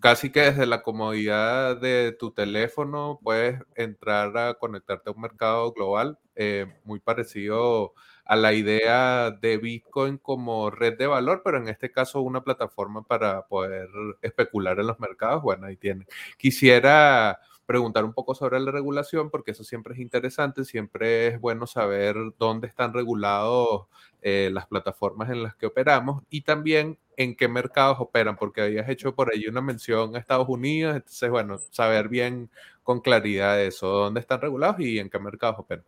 casi 0.01 0.31
que 0.31 0.41
desde 0.41 0.65
la 0.65 0.81
comodidad 0.83 1.77
de 1.77 2.15
tu 2.19 2.31
teléfono 2.31 3.19
puedes 3.23 3.61
entrar 3.75 4.37
a 4.37 4.55
conectarte 4.55 5.09
a 5.09 5.13
un 5.13 5.21
mercado 5.21 5.71
global 5.71 6.19
eh, 6.35 6.65
muy 6.83 6.99
parecido 6.99 7.93
a 8.25 8.35
la 8.35 8.53
idea 8.53 9.31
de 9.31 9.57
Bitcoin 9.57 10.17
como 10.17 10.69
red 10.71 10.97
de 10.97 11.07
valor, 11.07 11.41
pero 11.43 11.57
en 11.57 11.67
este 11.67 11.91
caso 11.91 12.21
una 12.21 12.43
plataforma 12.43 13.03
para 13.03 13.47
poder 13.47 13.89
especular 14.21 14.79
en 14.79 14.87
los 14.87 14.99
mercados. 14.99 15.43
Bueno, 15.43 15.67
ahí 15.67 15.77
tiene. 15.77 16.05
Quisiera 16.37 17.39
preguntar 17.65 18.03
un 18.03 18.13
poco 18.13 18.35
sobre 18.35 18.59
la 18.59 18.71
regulación, 18.71 19.29
porque 19.29 19.51
eso 19.51 19.63
siempre 19.63 19.93
es 19.93 19.99
interesante, 19.99 20.65
siempre 20.65 21.27
es 21.27 21.39
bueno 21.39 21.67
saber 21.67 22.15
dónde 22.37 22.67
están 22.67 22.93
regulados 22.93 23.87
eh, 24.21 24.49
las 24.51 24.67
plataformas 24.67 25.29
en 25.29 25.43
las 25.43 25.55
que 25.55 25.67
operamos 25.67 26.23
y 26.29 26.41
también 26.41 26.97
en 27.21 27.35
qué 27.35 27.47
mercados 27.47 27.97
operan, 27.99 28.35
porque 28.35 28.61
habías 28.61 28.89
hecho 28.89 29.13
por 29.13 29.31
ahí 29.31 29.47
una 29.47 29.61
mención 29.61 30.15
a 30.15 30.19
Estados 30.19 30.47
Unidos, 30.49 30.95
entonces, 30.95 31.29
bueno, 31.29 31.59
saber 31.71 32.09
bien 32.09 32.49
con 32.83 32.99
claridad 32.99 33.61
eso, 33.61 33.87
dónde 33.87 34.19
están 34.19 34.41
regulados 34.41 34.79
y 34.79 34.99
en 34.99 35.09
qué 35.09 35.19
mercados 35.19 35.59
operan. 35.59 35.85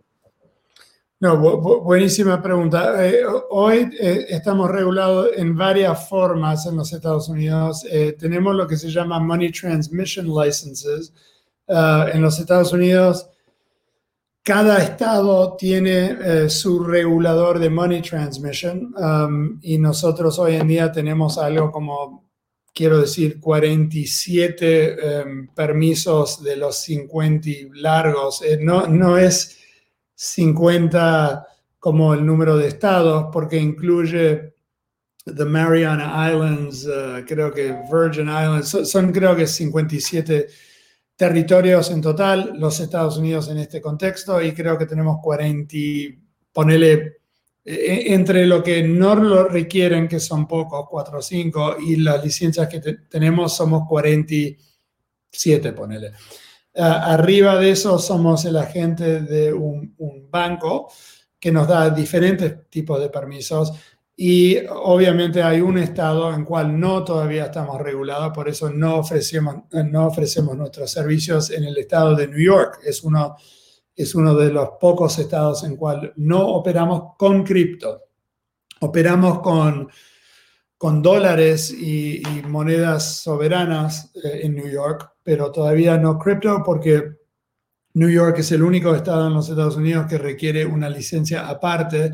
No, 1.19 1.37
buenísima 1.37 2.41
pregunta. 2.41 3.07
Eh, 3.07 3.21
hoy 3.49 3.89
eh, 3.99 4.25
estamos 4.29 4.69
regulados 4.69 5.29
en 5.37 5.55
varias 5.55 6.09
formas 6.09 6.65
en 6.65 6.75
los 6.75 6.91
Estados 6.91 7.29
Unidos. 7.29 7.85
tenemos 8.19 8.53
lo 8.55 8.67
que 8.67 8.75
se 8.75 8.89
llama 8.89 9.19
Money 9.19 9.51
Transmission 9.51 10.27
Licenses, 10.27 11.13
Ah, 11.67 12.07
en 12.13 12.21
los 12.21 12.39
Estados 12.39 12.73
Unidos, 12.73 13.29
cada 14.43 14.83
estado 14.83 15.55
tiene 15.55 16.17
eh, 16.21 16.49
su 16.49 16.83
regulador 16.83 17.59
de 17.59 17.69
money 17.69 18.01
transmission 18.01 18.93
um, 18.97 19.57
y 19.61 19.77
nosotros 19.77 20.37
hoy 20.37 20.55
en 20.55 20.67
día 20.67 20.91
tenemos 20.91 21.37
algo 21.37 21.71
como, 21.71 22.29
quiero 22.73 22.99
decir, 22.99 23.39
47 23.39 25.21
em, 25.21 25.47
permisos 25.47 26.43
de 26.43 26.57
los 26.57 26.75
50 26.81 27.49
largos. 27.75 28.41
Eh, 28.41 28.59
no, 28.61 28.85
no 28.85 29.17
es 29.17 29.59
50 30.13 31.47
como 31.79 32.13
el 32.13 32.25
número 32.25 32.57
de 32.57 32.67
estados 32.67 33.27
porque 33.31 33.57
incluye 33.57 34.53
the 35.25 35.45
Mariana 35.45 36.29
Islands, 36.29 36.85
eh, 36.85 37.23
creo 37.25 37.53
que 37.53 37.73
Virgin 37.89 38.27
Islands, 38.27 38.67
son, 38.67 38.85
son 38.85 39.11
creo 39.13 39.37
que 39.37 39.47
57 39.47 40.47
territorios 41.15 41.91
en 41.91 42.01
total, 42.01 42.53
los 42.57 42.79
Estados 42.79 43.17
Unidos 43.17 43.49
en 43.49 43.59
este 43.59 43.81
contexto, 43.81 44.41
y 44.41 44.53
creo 44.53 44.77
que 44.77 44.85
tenemos 44.85 45.17
40, 45.21 45.75
ponele, 46.51 47.17
eh, 47.63 48.03
entre 48.07 48.45
lo 48.45 48.61
que 48.63 48.83
no 48.83 49.15
lo 49.15 49.45
requieren, 49.47 50.07
que 50.07 50.19
son 50.19 50.47
pocos, 50.47 50.87
4 50.89 51.19
o 51.19 51.21
5, 51.21 51.77
y 51.79 51.97
las 51.97 52.23
licencias 52.23 52.67
que 52.67 52.79
tenemos 52.79 53.55
somos 53.55 53.87
47, 53.87 55.73
ponele. 55.73 56.11
arriba 56.75 57.57
de 57.57 57.71
eso 57.71 57.99
somos 57.99 58.45
el 58.45 58.57
agente 58.57 59.21
de 59.21 59.53
un, 59.53 59.93
un 59.99 60.29
banco 60.29 60.91
que 61.39 61.51
nos 61.51 61.67
da 61.67 61.89
diferentes 61.89 62.69
tipos 62.69 62.99
de 62.99 63.09
permisos 63.09 63.73
y 64.15 64.57
obviamente 64.69 65.41
hay 65.41 65.61
un 65.61 65.77
estado 65.79 66.33
en 66.33 66.45
cual 66.45 66.79
no 66.79 67.03
todavía 67.03 67.45
estamos 67.45 67.81
regulados, 67.81 68.31
por 68.33 68.47
eso 68.47 68.69
no 68.69 68.97
ofrecemos, 68.97 69.63
no 69.71 70.07
ofrecemos 70.07 70.55
nuestros 70.55 70.91
servicios 70.91 71.49
en 71.49 71.63
el 71.63 71.77
estado 71.77 72.15
de 72.15 72.27
New 72.27 72.39
York. 72.39 72.79
Es 72.85 73.03
uno, 73.03 73.35
es 73.95 74.13
uno 74.13 74.35
de 74.35 74.51
los 74.51 74.69
pocos 74.79 75.17
estados 75.17 75.63
en 75.63 75.77
cual 75.77 76.13
no 76.17 76.47
operamos 76.47 77.15
con 77.17 77.43
cripto. 77.43 78.03
Operamos 78.81 79.39
con, 79.39 79.89
con 80.77 81.01
dólares 81.01 81.71
y, 81.71 82.21
monedas 82.47 83.21
soberanas 83.21 84.11
eh, 84.23 84.41
en 84.43 84.53
New 84.53 84.69
York, 84.69 85.13
pero 85.23 85.51
todavía 85.51 85.97
no 85.97 86.19
cripto 86.19 86.61
porque 86.63 87.03
New 87.95 88.09
York 88.09 88.37
es 88.39 88.51
el 88.51 88.61
único 88.61 88.93
estado 88.93 89.27
en 89.27 89.33
los 89.33 89.49
Estados 89.49 89.75
Unidos 89.75 90.05
que 90.07 90.19
requiere 90.19 90.65
una 90.65 90.89
licencia 90.89 91.47
aparte 91.47 92.11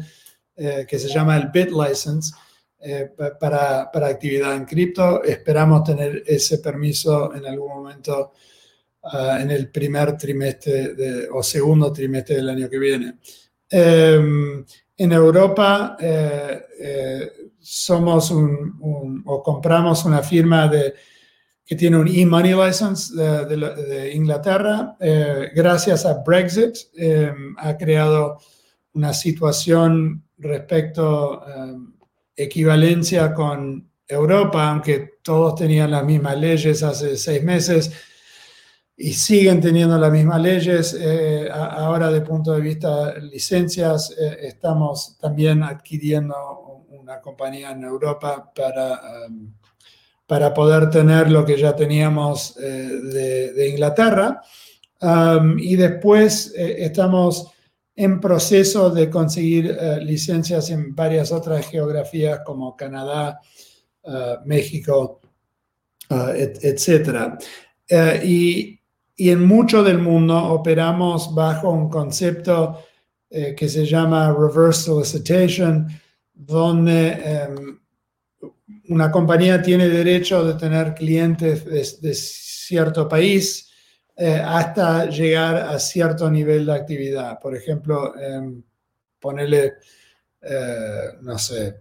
eh, 0.59 0.85
que 0.85 0.99
se 0.99 1.07
llama 1.07 1.37
el 1.37 1.47
Bit 1.47 1.69
License 1.71 2.33
eh, 2.81 3.09
para, 3.39 3.89
para, 3.89 4.07
actividad 4.07 4.55
en 4.55 4.65
cripto. 4.65 5.23
Esperamos 5.23 5.83
tener 5.85 6.21
ese 6.25 6.57
permiso 6.57 7.33
en 7.33 7.45
algún 7.45 7.69
momento 7.69 8.33
ah, 9.03 9.37
en 9.41 9.51
el 9.51 9.69
primer 9.69 10.17
trimestre 10.17 11.29
o 11.31 11.41
segundo 11.41 11.93
trimestre 11.93 12.35
del 12.35 12.49
año 12.49 12.69
que 12.69 12.77
viene. 12.77 13.19
Em, 13.69 14.65
en 14.97 15.11
Europa 15.11 15.95
eh, 15.99 17.31
somos 17.59 18.31
un, 18.31 19.23
o 19.25 19.41
compramos 19.41 20.03
una 20.03 20.21
firma 20.21 20.67
de 20.67 20.93
que 21.65 21.75
tiene 21.75 21.97
un 21.97 22.07
e-money 22.07 22.53
license 22.53 23.15
de, 23.15 24.11
Inglaterra. 24.13 24.97
Eh, 24.99 25.51
gracias 25.55 26.05
a 26.05 26.15
Brexit 26.15 26.75
ha 27.57 27.77
creado 27.77 28.39
una 28.93 29.13
situación 29.13 30.23
respecto 30.39 31.43
a 31.43 31.75
equivalencia 32.35 33.33
con 33.33 33.89
Europa, 34.07 34.69
aunque 34.69 35.19
todos 35.21 35.55
tenían 35.55 35.91
las 35.91 36.03
mismas 36.03 36.37
leyes 36.37 36.81
hace 36.81 37.15
seis 37.15 37.43
meses 37.43 37.91
y 39.01 39.13
siguen 39.13 39.61
teniendo 39.61 39.97
las 39.97 40.11
mismas 40.11 40.41
leyes. 40.41 40.97
Eh, 40.99 41.49
ahora, 41.51 42.11
de 42.11 42.21
punto 42.21 42.51
de 42.51 42.61
vista 42.61 43.17
licencias, 43.17 44.11
eh, 44.19 44.37
estamos 44.41 45.17
también 45.19 45.63
adquiriendo 45.63 46.35
una 46.89 47.21
compañía 47.21 47.71
en 47.71 47.83
Europa 47.83 48.51
para, 48.53 48.99
um, 49.27 49.53
para 50.25 50.53
poder 50.53 50.89
tener 50.89 51.31
lo 51.31 51.45
que 51.45 51.57
ya 51.57 51.75
teníamos 51.75 52.57
eh, 52.57 53.51
de, 53.55 53.69
Inglaterra. 53.69 54.41
Um, 55.01 55.57
y 55.57 55.77
después 55.77 56.53
estamos 56.55 57.53
en 58.01 58.19
proceso 58.19 58.89
de 58.89 59.09
conseguir 59.09 59.77
licencias 60.01 60.69
en 60.69 60.95
varias 60.95 61.31
otras 61.31 61.67
geografías 61.67 62.41
como 62.45 62.75
Canadá, 62.75 63.39
México, 64.45 65.19
etc. 66.09 67.37
y 68.23 68.79
y 69.19 69.31
en 69.31 69.45
mucho 69.45 69.83
del 69.83 69.97
mundo 69.97 70.37
operamos 70.37 71.35
bajo 71.35 71.69
un 71.69 71.89
concepto 71.89 72.85
eh, 73.29 73.53
que 73.53 73.67
se 73.67 73.85
llama 73.85 74.31
reverse 74.31 74.83
solicitation, 74.83 75.87
donde 76.33 77.09
em, 77.09 77.79
una 78.87 79.11
compañía 79.11 79.61
tiene 79.61 79.89
derecho 79.89 80.45
de 80.45 80.53
tener 80.53 80.95
clientes 80.95 81.65
de, 82.01 82.13
cierto 82.13 83.09
país 83.09 83.68
eh, 84.19 84.41
hasta 84.45 85.05
llegar 85.05 85.55
a 85.55 85.79
cierto 85.79 86.29
nivel 86.29 86.65
de 86.65 86.73
actividad. 86.73 87.39
Por 87.39 87.55
ejemplo, 87.55 88.13
em, 88.19 88.61
ponerle, 89.19 89.75
eh, 90.41 91.13
no 91.21 91.37
sé, 91.37 91.79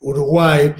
Uruguay 0.00 0.74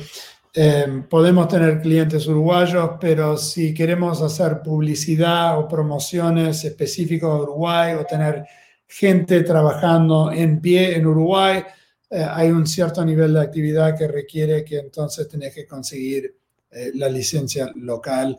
Em, 0.54 1.04
podemos 1.08 1.48
tener 1.48 1.80
clientes 1.80 2.26
uruguayos, 2.26 2.90
pero 3.00 3.38
si 3.38 3.72
queremos 3.72 4.20
hacer 4.20 4.60
publicidad 4.60 5.58
o 5.58 5.66
promociones 5.66 6.62
específicas 6.64 7.30
a 7.30 7.40
Uruguay 7.40 7.94
o 7.94 8.04
tener 8.04 8.44
gente 8.86 9.42
trabajando 9.44 10.30
en 10.30 10.60
pie 10.60 10.94
en 10.94 11.06
Uruguay, 11.06 11.64
eh, 12.10 12.26
hay 12.28 12.50
un 12.50 12.66
cierto 12.66 13.02
nivel 13.02 13.32
de 13.32 13.40
actividad 13.40 13.96
que 13.96 14.06
requiere 14.06 14.62
que 14.62 14.78
entonces 14.78 15.26
tenés 15.26 15.54
que 15.54 15.66
conseguir 15.66 16.36
eh, 16.70 16.90
la 16.96 17.08
licencia 17.08 17.72
local. 17.76 18.38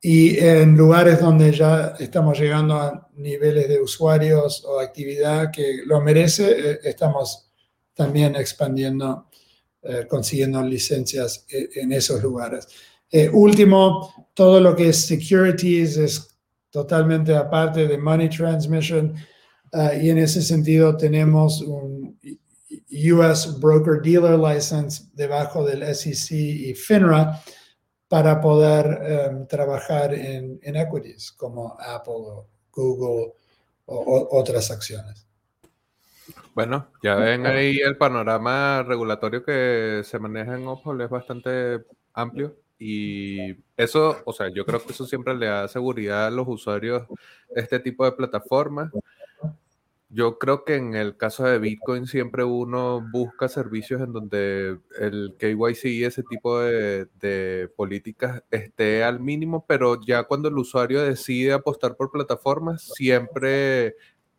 Y 0.00 0.38
en 0.38 0.76
lugares 0.76 1.20
donde 1.20 1.52
ya 1.52 1.94
estamos 1.98 2.38
llegando 2.38 2.74
a 2.76 3.08
niveles 3.14 3.68
de 3.68 3.80
usuarios 3.80 4.64
o 4.64 4.78
actividad 4.78 5.50
que 5.50 5.82
lo 5.84 6.00
merece, 6.00 6.72
eh, 6.72 6.78
estamos 6.84 7.50
también 7.94 8.36
expandiendo 8.36 9.26
eh, 9.88 10.04
consiguiendo 10.08 10.60
licencias 10.64 11.46
eh, 11.48 11.68
en 11.76 11.92
esos 11.92 12.20
lugares. 12.20 12.66
Eh, 13.08 13.30
último, 13.32 14.30
todo 14.34 14.60
lo 14.60 14.74
que 14.74 14.88
es 14.88 15.06
securities 15.06 15.96
es 15.96 16.36
totalmente 16.70 17.36
aparte 17.36 17.86
de 17.86 17.96
money 17.96 18.28
transmission 18.28 19.14
y 20.02 20.10
en 20.10 20.18
ese 20.18 20.42
sentido 20.42 20.96
tenemos 20.96 21.60
un 21.60 22.18
US 23.14 23.60
Broker 23.60 24.00
Dealer 24.02 24.38
License 24.38 25.04
debajo 25.12 25.64
del 25.64 25.82
SEC 25.94 26.32
y 26.32 26.74
FINRA 26.74 27.40
para 28.08 28.40
poder 28.40 29.46
trabajar 29.48 30.14
en, 30.14 30.60
en, 30.62 30.76
equities 30.76 31.32
como 31.32 31.76
Apple 31.80 32.46
Google 32.72 33.32
o 33.86 34.28
otras 34.30 34.70
acciones. 34.70 35.26
Bueno, 36.54 36.88
ya 37.02 37.16
ven 37.16 37.46
ahí 37.46 37.78
el 37.78 37.96
panorama 37.96 38.82
regulatorio 38.82 39.44
que 39.44 40.00
se 40.04 40.18
maneja 40.18 40.56
en 40.56 40.66
Opal 40.66 41.00
es 41.02 41.10
bastante 41.10 41.84
amplio 42.14 42.56
y 42.78 43.52
eso, 43.76 44.22
o 44.24 44.32
sea, 44.32 44.48
yo 44.48 44.64
creo 44.64 44.82
que 44.82 44.92
eso 44.92 45.06
siempre 45.06 45.34
le 45.34 45.46
da 45.46 45.68
seguridad 45.68 46.26
a 46.26 46.30
los 46.30 46.46
usuarios 46.48 47.06
de 47.54 47.60
este 47.60 47.78
tipo 47.80 48.04
de 48.04 48.12
plataformas. 48.12 48.90
Yo 50.16 50.38
creo 50.38 50.64
que 50.64 50.76
en 50.76 50.94
el 50.94 51.18
caso 51.18 51.44
de 51.44 51.58
Bitcoin 51.58 52.06
siempre 52.06 52.42
uno 52.42 53.06
busca 53.12 53.48
servicios 53.48 54.00
en 54.00 54.14
donde 54.14 54.78
el 54.98 55.36
KYC 55.38 55.84
y 55.84 56.04
ese 56.04 56.22
tipo 56.22 56.58
de, 56.58 57.06
de 57.20 57.68
políticas 57.76 58.42
esté 58.50 59.04
al 59.04 59.20
mínimo, 59.20 59.66
pero 59.68 60.00
ya 60.00 60.24
cuando 60.24 60.48
el 60.48 60.56
usuario 60.56 61.02
decide 61.02 61.52
apostar 61.52 61.96
por 61.96 62.10
plataformas, 62.10 62.82
siempre 62.94 63.96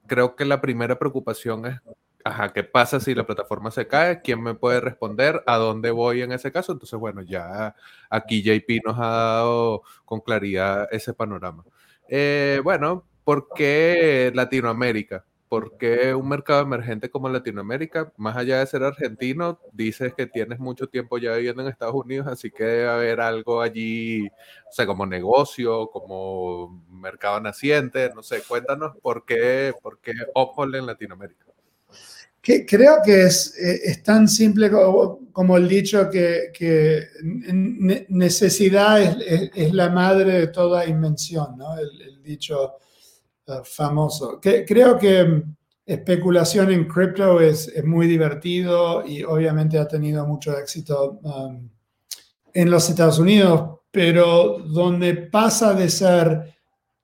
creo 0.08 0.36
que 0.36 0.46
la 0.46 0.62
primera 0.62 0.98
preocupación 0.98 1.68
es 1.68 1.80
ajá, 2.24 2.54
¿qué 2.54 2.64
pasa 2.64 3.00
si 3.00 3.14
la 3.14 3.28
plataforma 3.28 3.70
se 3.70 3.88
cae? 3.88 4.22
¿Quién 4.24 4.42
me 4.42 4.56
puede 4.56 4.82
responder? 4.82 5.44
¿A 5.46 5.58
dónde 5.58 5.92
voy 5.92 6.24
en 6.24 6.32
ese 6.32 6.52
caso? 6.52 6.72
Entonces, 6.72 7.00
bueno, 7.00 7.22
ya 7.22 7.76
aquí 8.10 8.42
JP 8.42 8.82
nos 8.84 8.98
ha 8.98 9.08
dado 9.08 9.84
con 10.06 10.22
claridad 10.22 10.88
ese 10.92 11.14
panorama. 11.14 11.64
Eh, 12.10 12.62
bueno, 12.64 13.06
¿por 13.24 13.50
qué 13.56 14.32
Latinoamérica? 14.34 15.24
¿Por 15.50 15.78
qué 15.78 16.14
un 16.14 16.28
mercado 16.28 16.62
emergente 16.62 17.10
como 17.10 17.30
Latinoamérica? 17.30 18.12
Más 18.18 18.36
allá 18.36 18.60
de 18.60 18.68
ser 18.68 18.84
argentino, 18.84 19.60
dices 19.72 20.14
que 20.14 20.28
tienes 20.28 20.60
mucho 20.60 20.88
tiempo 20.88 21.18
ya 21.18 21.36
viviendo 21.36 21.62
en 21.62 21.70
Estados 21.70 21.96
Unidos, 21.96 22.28
así 22.28 22.52
que 22.52 22.64
debe 22.64 22.90
haber 22.90 23.22
algo 23.22 23.62
allí, 23.62 24.28
o 24.28 24.72
sea, 24.72 24.86
como 24.86 25.06
negocio, 25.06 25.90
como 25.92 26.84
mercado 26.90 27.40
naciente, 27.40 28.12
no 28.14 28.24
sé, 28.24 28.42
cuéntanos 28.48 28.98
por 29.02 29.26
qué, 29.26 29.74
por 29.82 30.00
qué 30.00 30.12
en 30.12 30.86
Latinoamérica 30.86 31.48
creo 32.66 33.02
que 33.04 33.24
es, 33.24 33.58
eh, 33.58 33.82
es, 33.84 34.04
tan 34.04 34.28
simple 34.28 34.72
como, 34.72 35.58
el 35.58 35.68
dicho 35.68 36.10
que, 36.10 37.08
necesidad 38.10 39.02
es, 39.02 39.74
la 39.74 39.90
madre 39.90 40.40
de 40.40 40.48
toda 40.48 40.86
invención, 40.86 41.58
¿no? 41.58 41.78
el, 41.78 42.22
dicho 42.24 42.74
uh, 43.48 43.64
famoso. 43.64 44.40
Que, 44.40 44.66
creo 44.66 44.98
que 44.98 45.44
especulación 45.86 46.72
en 46.72 46.86
cripto 46.86 47.40
es, 47.40 47.72
muy 47.86 48.08
divertido 48.08 49.06
y 49.06 49.24
obviamente 49.24 49.80
ha 49.80 49.88
tenido 49.88 50.28
mucho 50.28 50.58
éxito 50.58 51.20
um, 51.24 51.70
en 52.54 52.70
los 52.70 52.90
Estados 52.90 53.20
Unidos, 53.20 53.80
pero 53.90 54.60
donde 54.60 55.14
pasa 55.16 55.74
de 55.74 55.90
ser 55.90 56.56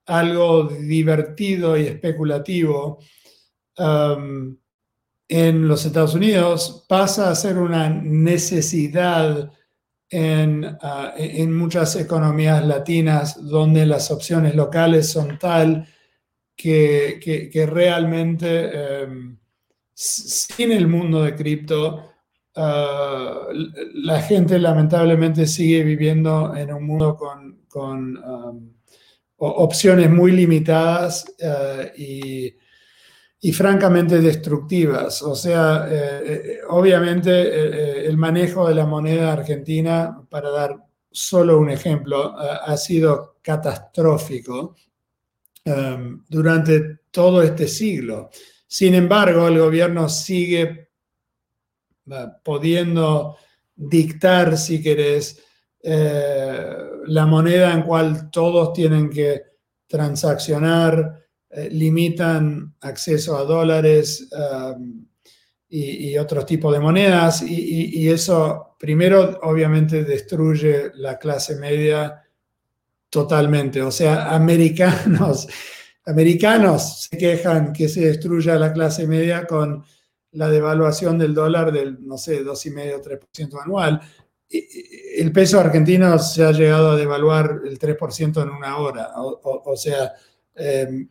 algo 0.06 0.66
divertido 0.66 1.78
y 1.78 1.84
especulativo, 1.88 3.00
um, 3.78 4.58
en 5.30 5.68
los 5.68 5.86
Estados 5.86 6.14
Unidos 6.14 6.86
pasa 6.88 7.30
a 7.30 7.36
ser 7.36 7.58
una 7.58 7.90
necesidad 7.90 9.52
en, 10.10 10.78
ah, 10.82 11.14
en 11.18 11.58
muchas 11.58 11.96
economías 11.96 12.64
latinas 12.66 13.44
donde 13.44 13.86
las 13.86 14.12
opciones 14.12 14.54
locales 14.54 15.10
son 15.10 15.40
tal 15.40 15.88
que, 16.56 17.68
realmente 17.70 19.02
em, 19.02 19.38
sin 19.94 20.72
el 20.72 20.88
mundo 20.88 21.24
de 21.24 21.36
cripto 21.36 22.12
ah, 22.56 23.48
la 23.94 24.22
gente 24.22 24.60
lamentablemente 24.60 25.46
sigue 25.46 25.84
viviendo 25.84 26.56
en 26.56 26.74
un 26.74 26.86
mundo 26.86 27.16
con, 27.16 27.66
con 27.68 28.20
opciones 29.38 30.10
muy 30.10 30.32
limitadas 30.32 31.26
ah, 31.44 31.84
y 31.98 32.56
y 33.46 33.52
francamente 33.52 34.22
destructivas. 34.22 35.22
O 35.22 35.36
sea, 35.36 35.86
eh, 35.92 36.22
eh, 36.24 36.60
obviamente 36.70 37.30
eh, 37.30 38.08
el 38.08 38.16
manejo 38.16 38.70
de 38.70 38.74
la 38.74 38.86
moneda 38.86 39.34
argentina, 39.34 40.26
para 40.30 40.50
dar 40.50 40.78
solo 41.12 41.60
un 41.60 41.70
ejemplo, 41.70 42.34
ha 42.38 42.76
sido 42.78 43.36
catastrófico 43.42 44.76
um, 45.66 46.24
durante 46.28 47.00
todo 47.12 47.42
este 47.42 47.68
siglo. 47.68 48.30
Sin 48.68 48.96
embargo, 48.96 49.48
el 49.48 49.60
gobierno 49.60 50.10
sigue 50.10 50.90
pudiendo 52.44 53.38
dictar, 53.76 54.58
si 54.58 54.82
querés, 54.82 55.42
la 55.84 57.26
moneda 57.26 57.74
en 57.74 57.84
cual 57.84 58.32
todos 58.32 58.74
tienen 58.74 59.10
que 59.10 59.44
transaccionar, 59.88 61.24
eh, 61.56 61.70
limitan 61.72 62.74
acceso 62.82 63.38
a 63.38 63.44
dólares 63.44 64.28
um, 64.32 65.06
y, 65.70 66.18
otros 66.18 66.48
tipos 66.48 66.74
de 66.74 66.80
monedas 66.80 67.44
y, 67.44 68.10
eso 68.10 68.76
primero 68.80 69.40
obviamente 69.44 70.04
destruye 70.04 70.92
la 70.96 71.20
clase 71.20 71.56
media 71.58 72.23
totalmente. 73.14 73.80
O 73.84 73.92
sea, 73.92 74.34
americanos, 74.34 75.48
americanos 76.06 77.04
se 77.04 77.16
quejan 77.16 77.72
que 77.72 77.88
se 77.88 78.08
destruya 78.08 78.56
la 78.56 78.74
clase 78.74 79.06
media 79.06 79.46
con 79.46 79.86
la 80.32 80.50
devaluación 80.50 81.20
del 81.20 81.36
dólar 81.36 81.72
del, 81.72 82.00
no 82.08 82.18
sé, 82.18 82.44
2,5-3% 82.44 83.62
anual. 83.62 84.02
el 84.50 85.32
peso 85.32 85.60
argentino 85.60 86.18
se 86.18 86.44
ha 86.44 86.52
llegado 86.52 86.92
a 86.92 86.96
devaluar 86.96 87.62
el 87.66 87.78
3% 87.78 88.42
en 88.42 88.50
una 88.50 88.78
hora. 88.78 89.12
O, 89.16 89.76
sea, 89.76 90.14
em, 90.56 91.08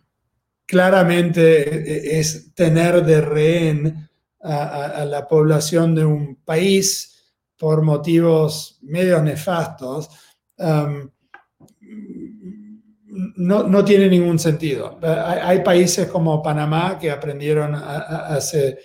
claramente 0.67 2.19
es 2.19 2.53
tener 2.53 3.05
de 3.05 3.21
rehén 3.21 4.11
a, 4.41 5.05
la 5.05 5.29
población 5.29 5.95
de 5.95 6.05
un 6.05 6.37
país 6.45 7.37
por 7.57 7.83
motivos 7.83 8.81
medio 8.83 9.23
nefastos. 9.23 10.11
Em, 10.59 11.09
no, 13.13 13.85
tiene 13.85 14.09
ningún 14.09 14.39
sentido. 14.39 14.99
Hay, 15.03 15.63
países 15.63 16.09
como 16.09 16.43
Panamá 16.43 16.99
que 16.99 17.11
aprendieron 17.11 17.75
hace 17.75 18.79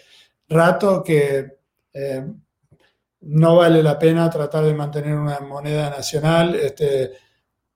rato 0.49 1.01
que 1.01 1.59
eh, 1.93 2.25
no 3.21 3.55
vale 3.55 3.81
la 3.81 3.97
pena 3.97 4.29
tratar 4.29 4.65
de 4.65 4.73
mantener 4.73 5.15
una 5.15 5.39
moneda 5.39 5.89
nacional. 5.89 6.55
Este, 6.55 7.13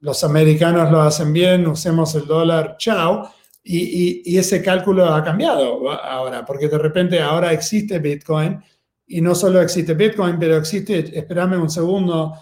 los 0.01 0.23
americanos 0.25 0.91
lo 0.91 1.01
hacen 1.01 1.31
bien, 1.31 1.65
usemos 1.67 2.13
el 2.15 2.25
dólar, 2.25 2.75
chao. 2.77 3.31
Y, 3.63 4.37
ese 4.37 4.61
cálculo 4.61 5.05
ha 5.05 5.23
cambiado 5.23 5.89
ahora, 5.89 6.43
porque 6.43 6.67
de 6.67 6.77
repente 6.77 7.21
ahora 7.21 7.53
existe 7.53 7.99
Bitcoin 7.99 8.61
y 9.07 9.21
no 9.21 9.35
solo 9.35 9.61
existe 9.61 9.93
Bitcoin, 9.93 10.37
pero 10.39 10.57
existe, 10.57 11.17
espérame 11.17 11.61
un 11.61 11.69
segundo, 11.69 12.33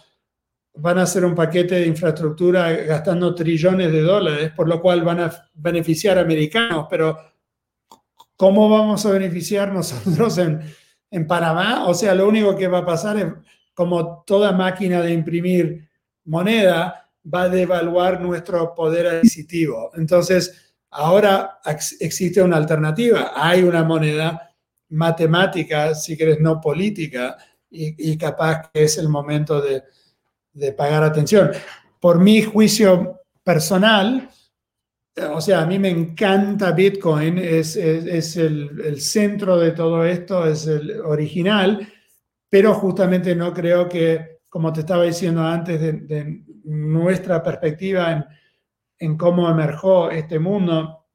van 0.81 0.97
a 0.97 1.03
hacer 1.03 1.25
un 1.25 1.35
paquete 1.35 1.75
de 1.75 1.87
infraestructura 1.87 2.71
gastando 2.71 3.35
trillones 3.35 3.91
de 3.91 4.01
dólares, 4.01 4.51
por 4.55 4.67
lo 4.67 4.81
cual 4.81 5.03
van 5.03 5.19
a 5.19 5.49
beneficiar 5.53 6.17
a 6.17 6.21
americanos, 6.21 6.87
pero 6.89 7.17
¿cómo 8.35 8.69
vamos 8.69 9.05
a 9.05 9.11
beneficiar 9.11 9.73
nosotros 9.73 10.37
en, 10.37 10.61
en 11.11 11.27
Panamá? 11.27 11.85
O 11.87 11.93
sea, 11.93 12.15
lo 12.15 12.27
único 12.27 12.55
que 12.55 12.67
va 12.67 12.79
a 12.79 12.85
pasar 12.85 13.17
es, 13.17 13.25
como 13.73 14.23
toda 14.25 14.51
máquina 14.51 15.01
de 15.01 15.13
imprimir 15.13 15.89
moneda, 16.25 17.09
va 17.33 17.43
a 17.43 17.49
devaluar 17.49 18.21
nuestro 18.21 18.73
poder 18.73 19.07
adquisitivo. 19.07 19.91
Entonces, 19.95 20.73
ahora 20.91 21.59
existe 21.99 22.41
una 22.41 22.57
alternativa. 22.57 23.31
Hay 23.35 23.63
una 23.63 23.83
moneda 23.83 24.53
matemática, 24.89 25.93
si 25.93 26.17
quieres, 26.17 26.39
no 26.39 26.59
política, 26.59 27.37
y 27.71 28.17
capaz 28.17 28.69
que 28.73 28.83
es 28.83 28.97
el 28.97 29.09
momento 29.09 29.61
de 29.61 29.83
de 30.59 30.73
pagar 30.73 31.03
atención. 31.03 31.51
Por 31.99 32.19
mi 32.19 32.41
juicio 32.41 33.21
personal, 33.43 34.29
o 35.33 35.41
sea, 35.41 35.61
a 35.61 35.65
mí 35.65 35.79
me 35.79 35.89
encanta 35.89 36.71
Bitcoin, 36.71 37.37
es, 37.37 37.75
el, 37.75 39.01
centro 39.01 39.57
de 39.57 39.71
todo 39.71 40.05
esto, 40.05 40.45
es 40.45 40.67
el 40.67 41.01
original, 41.01 41.87
pero 42.49 42.73
justamente 42.73 43.35
no 43.35 43.53
creo 43.53 43.89
que, 43.89 44.39
como 44.47 44.71
te 44.71 44.81
estaba 44.81 45.03
diciendo 45.03 45.41
antes, 45.41 45.79
de, 45.79 46.43
nuestra 46.63 47.41
perspectiva 47.41 48.11
en, 48.11 48.25
en, 48.99 49.17
cómo 49.17 49.49
emergió 49.49 50.11
este 50.11 50.37
mundo, 50.37 51.07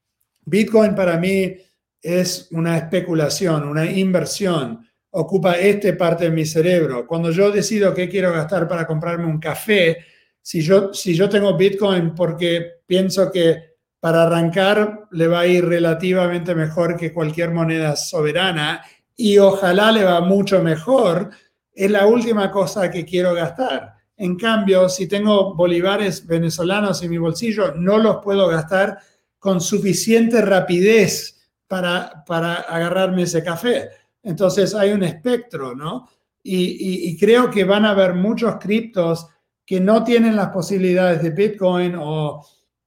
Bitcoin 0.45 0.95
para 0.95 1.17
mí 1.17 1.55
es 2.03 2.49
una 2.51 2.77
especulación, 2.77 3.69
una 3.69 3.87
inversión 3.87 4.85
ocupa 5.17 5.53
esta 5.53 5.97
parte 5.97 6.25
de 6.25 6.31
mi 6.31 6.45
cerebro. 6.45 7.07
Cuando 7.07 7.31
yo 7.31 7.51
decido 7.51 7.95
qué 7.95 8.09
quiero 8.09 8.33
gastar 8.33 8.67
para 8.67 8.87
comprarme 8.87 9.27
un 9.27 9.39
café, 9.39 10.05
si 10.41 10.61
yo, 10.61 10.93
si 10.93 11.15
yo 11.15 11.29
tengo 11.29 11.57
Bitcoin 11.57 12.15
porque 12.15 12.81
pienso 12.87 13.31
que 13.31 13.75
para 14.01 14.25
arrancar 14.25 15.07
le 15.13 15.29
va 15.29 15.41
a 15.41 15.47
ir 15.47 15.65
relativamente 15.65 16.55
mejor 16.55 16.97
que 16.97 17.13
cualquier 17.13 17.53
moneda 17.53 17.95
soberana 17.97 18.83
y 19.17 19.39
ojalá 19.39 19.93
le 19.93 20.05
va 20.05 20.21
mucho 20.21 20.61
mejor, 20.63 21.31
es 21.73 21.91
la 21.91 22.07
última 22.07 22.51
cosa 22.51 22.91
que 22.91 23.05
quiero 23.05 23.35
gastar. 23.35 23.95
En 24.17 24.37
cambio, 24.37 24.89
si 24.89 25.07
tengo 25.07 25.55
bolívares 25.55 26.27
venezolanos 26.27 27.03
en 27.03 27.11
mi 27.11 27.19
bolsillo, 27.19 27.73
no 27.77 27.99
los 27.99 28.17
puedo 28.17 28.49
gastar 28.49 28.99
con 29.39 29.61
suficiente 29.61 30.41
rapidez 30.43 31.49
para, 31.69 32.25
para 32.27 32.55
agarrarme 32.55 33.23
ese 33.23 33.45
café. 33.45 33.91
Entonces 34.25 34.75
hay 34.75 34.93
un 34.93 35.03
espectro, 35.03 35.75
¿no? 35.75 36.09
Y, 36.43 37.17
creo 37.17 37.51
que 37.51 37.65
van 37.65 37.87
a 37.87 37.91
haber 37.91 38.15
muchos 38.15 38.57
criptos 38.57 39.29
que 39.65 39.81
no 39.81 40.05
tienen 40.05 40.37
las 40.37 40.49
posibilidades 40.49 41.23
de 41.23 41.31
Bitcoin 41.31 41.95
o, 41.99 42.45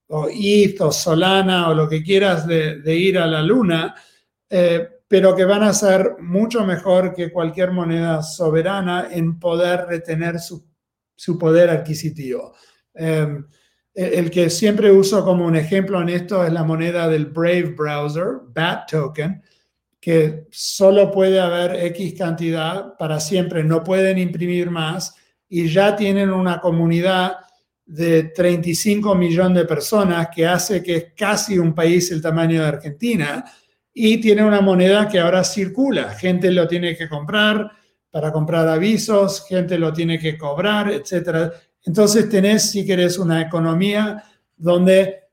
ETH 0.09 0.81
o 0.81 0.91
Solana 0.91 1.69
o 1.69 1.73
lo 1.73 1.89
que 1.89 2.03
quieras 2.03 2.45
de, 2.45 2.95
ir 2.95 3.17
a 3.17 3.25
la 3.25 3.41
luna, 3.41 3.95
eh, 4.49 4.87
pero 5.07 5.35
que 5.35 5.45
van 5.45 5.63
a 5.63 5.73
ser 5.73 6.17
mucho 6.19 6.65
mejor 6.65 7.13
que 7.15 7.31
cualquier 7.31 7.71
moneda 7.71 8.21
soberana 8.21 9.07
en 9.11 9.39
poder 9.39 9.87
retener 9.87 10.39
su, 10.39 10.63
poder 11.39 11.71
adquisitivo. 11.71 12.53
Em, 12.93 13.43
el 13.93 14.29
que 14.29 14.51
siempre 14.51 14.91
uso 14.91 15.25
como 15.25 15.45
un 15.45 15.55
ejemplo 15.55 15.99
en 15.99 16.09
esto 16.09 16.45
es 16.45 16.53
la 16.53 16.63
moneda 16.63 17.07
del 17.07 17.25
Brave 17.25 17.73
Browser, 17.75 18.41
BAT 18.53 18.91
Token, 18.91 19.41
que 20.07 20.47
solo 20.51 21.11
puede 21.11 21.37
haber 21.37 21.83
X 21.87 22.13
cantidad 22.17 22.95
para 22.97 23.19
siempre, 23.19 23.61
no 23.61 23.83
pueden 23.83 24.17
imprimir 24.17 24.71
más 24.71 25.13
y 25.49 25.67
ya 25.67 25.97
tienen 25.97 26.29
una 26.29 26.61
comunidad 26.61 27.39
de 27.85 28.23
35 28.23 29.13
millones 29.15 29.57
de 29.57 29.65
personas 29.65 30.29
que 30.33 30.47
hace 30.47 30.81
que 30.81 30.95
es 30.95 31.05
casi 31.13 31.59
un 31.59 31.75
país 31.75 32.09
el 32.09 32.21
tamaño 32.21 32.61
de 32.61 32.67
Argentina 32.69 33.43
y 33.93 34.21
tiene 34.21 34.45
una 34.45 34.61
moneda 34.61 35.09
que 35.09 35.19
ahora 35.19 35.43
circula. 35.43 36.11
Gente 36.11 36.51
lo 36.51 36.69
tiene 36.69 36.95
que 36.95 37.09
comprar 37.09 37.69
para 38.09 38.31
comprar 38.31 38.65
avisos, 38.65 39.45
gente 39.45 39.77
lo 39.77 39.91
tiene 39.91 40.17
que 40.17 40.37
cobrar, 40.37 40.89
etc. 40.89 41.51
Entonces 41.83 42.29
tenés, 42.29 42.71
si 42.71 42.85
querés, 42.85 43.17
una 43.17 43.41
economía 43.41 44.23
donde 44.55 45.26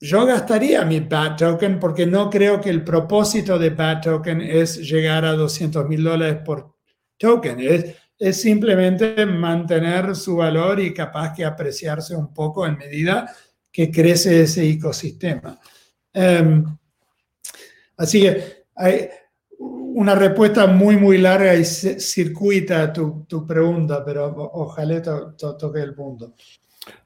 yo 0.00 0.24
gastaría 0.24 0.82
mi 0.84 1.00
BAT 1.00 1.38
token 1.38 1.78
porque 1.78 2.06
no 2.06 2.30
creo 2.30 2.58
que 2.58 2.70
el 2.70 2.82
propósito 2.82 3.58
de 3.58 3.70
BAT 3.70 4.04
token 4.04 4.40
es 4.40 4.78
llegar 4.78 5.26
a 5.26 5.32
200 5.32 5.86
mil 5.86 6.02
dólares 6.02 6.38
por 6.44 6.74
token. 7.18 7.60
Es, 7.60 7.96
simplemente 8.36 9.24
mantener 9.24 10.14
su 10.14 10.36
valor 10.36 10.78
y 10.78 10.92
capaz 10.92 11.32
que 11.34 11.42
apreciarse 11.42 12.14
un 12.14 12.34
poco 12.34 12.66
en 12.66 12.76
medida 12.76 13.34
que 13.72 13.90
crece 13.90 14.42
ese 14.42 14.68
ecosistema. 14.68 15.58
Em, 16.12 16.62
así 17.96 18.20
que 18.20 18.64
hay 18.74 19.08
una 19.58 20.14
respuesta 20.14 20.66
muy, 20.66 20.98
muy 20.98 21.16
larga 21.16 21.54
y 21.54 21.64
circuita 21.64 22.92
tu, 22.92 23.24
tu 23.26 23.46
pregunta, 23.46 24.04
pero 24.04 24.26
ojalá 24.52 25.00
toque 25.00 25.80
el 25.80 25.94
punto. 25.94 26.34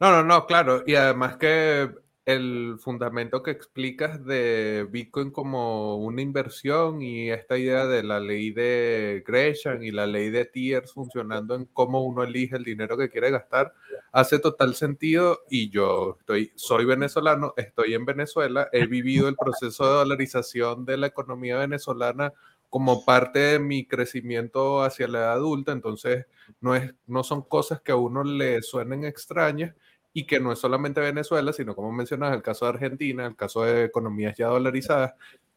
No, 0.00 0.10
no, 0.10 0.24
no, 0.24 0.46
claro. 0.46 0.82
Y 0.84 0.96
además 0.96 1.36
que 1.36 1.90
el 2.26 2.76
fundamento 2.80 3.42
que 3.42 3.50
explicas 3.50 4.24
de 4.24 4.86
Bitcoin 4.90 5.30
como 5.30 5.96
una 5.96 6.22
inversión 6.22 7.02
y 7.02 7.30
esta 7.30 7.58
idea 7.58 7.86
de 7.86 8.02
la 8.02 8.18
ley 8.18 8.50
de 8.50 9.22
Gresham 9.26 9.82
y 9.82 9.90
la 9.90 10.06
ley 10.06 10.30
de 10.30 10.46
tiers 10.46 10.92
funcionando 10.92 11.54
en 11.54 11.66
cómo 11.66 12.02
uno 12.02 12.22
elige 12.22 12.56
el 12.56 12.64
dinero 12.64 12.96
que 12.96 13.10
quiere 13.10 13.30
gastar 13.30 13.74
hace 14.10 14.38
total 14.38 14.74
sentido 14.74 15.40
y 15.50 15.68
yo 15.68 16.16
estoy 16.20 16.50
soy 16.54 16.86
venezolano, 16.86 17.52
estoy 17.58 17.92
en 17.92 18.06
Venezuela, 18.06 18.68
he 18.72 18.86
vivido 18.86 19.28
el 19.28 19.36
proceso 19.36 19.84
de 19.84 19.92
dolarización 19.92 20.86
de 20.86 20.96
la 20.96 21.08
economía 21.08 21.58
venezolana 21.58 22.32
como 22.70 23.04
parte 23.04 23.38
de 23.38 23.58
mi 23.58 23.86
crecimiento 23.86 24.82
hacia 24.82 25.08
la 25.08 25.18
edad 25.18 25.32
adulta, 25.32 25.72
entonces 25.72 26.26
no 26.60 26.74
es 26.74 26.94
no 27.06 27.22
son 27.22 27.42
cosas 27.42 27.82
que 27.82 27.92
a 27.92 27.96
uno 27.96 28.24
le 28.24 28.62
suenen 28.62 29.04
extrañas 29.04 29.74
y 30.14 30.26
que 30.26 30.40
no 30.40 30.52
es 30.52 30.60
solamente 30.60 31.00
Venezuela, 31.00 31.52
sino 31.52 31.74
como 31.74 31.92
mencionas, 31.92 32.34
el 32.34 32.42
caso 32.42 32.64
de 32.64 32.70
Argentina, 32.70 33.26
el 33.26 33.36
caso 33.36 33.64
de 33.64 33.84
economías 33.84 34.36
ya 34.38 34.46
dolarizadas, 34.46 35.14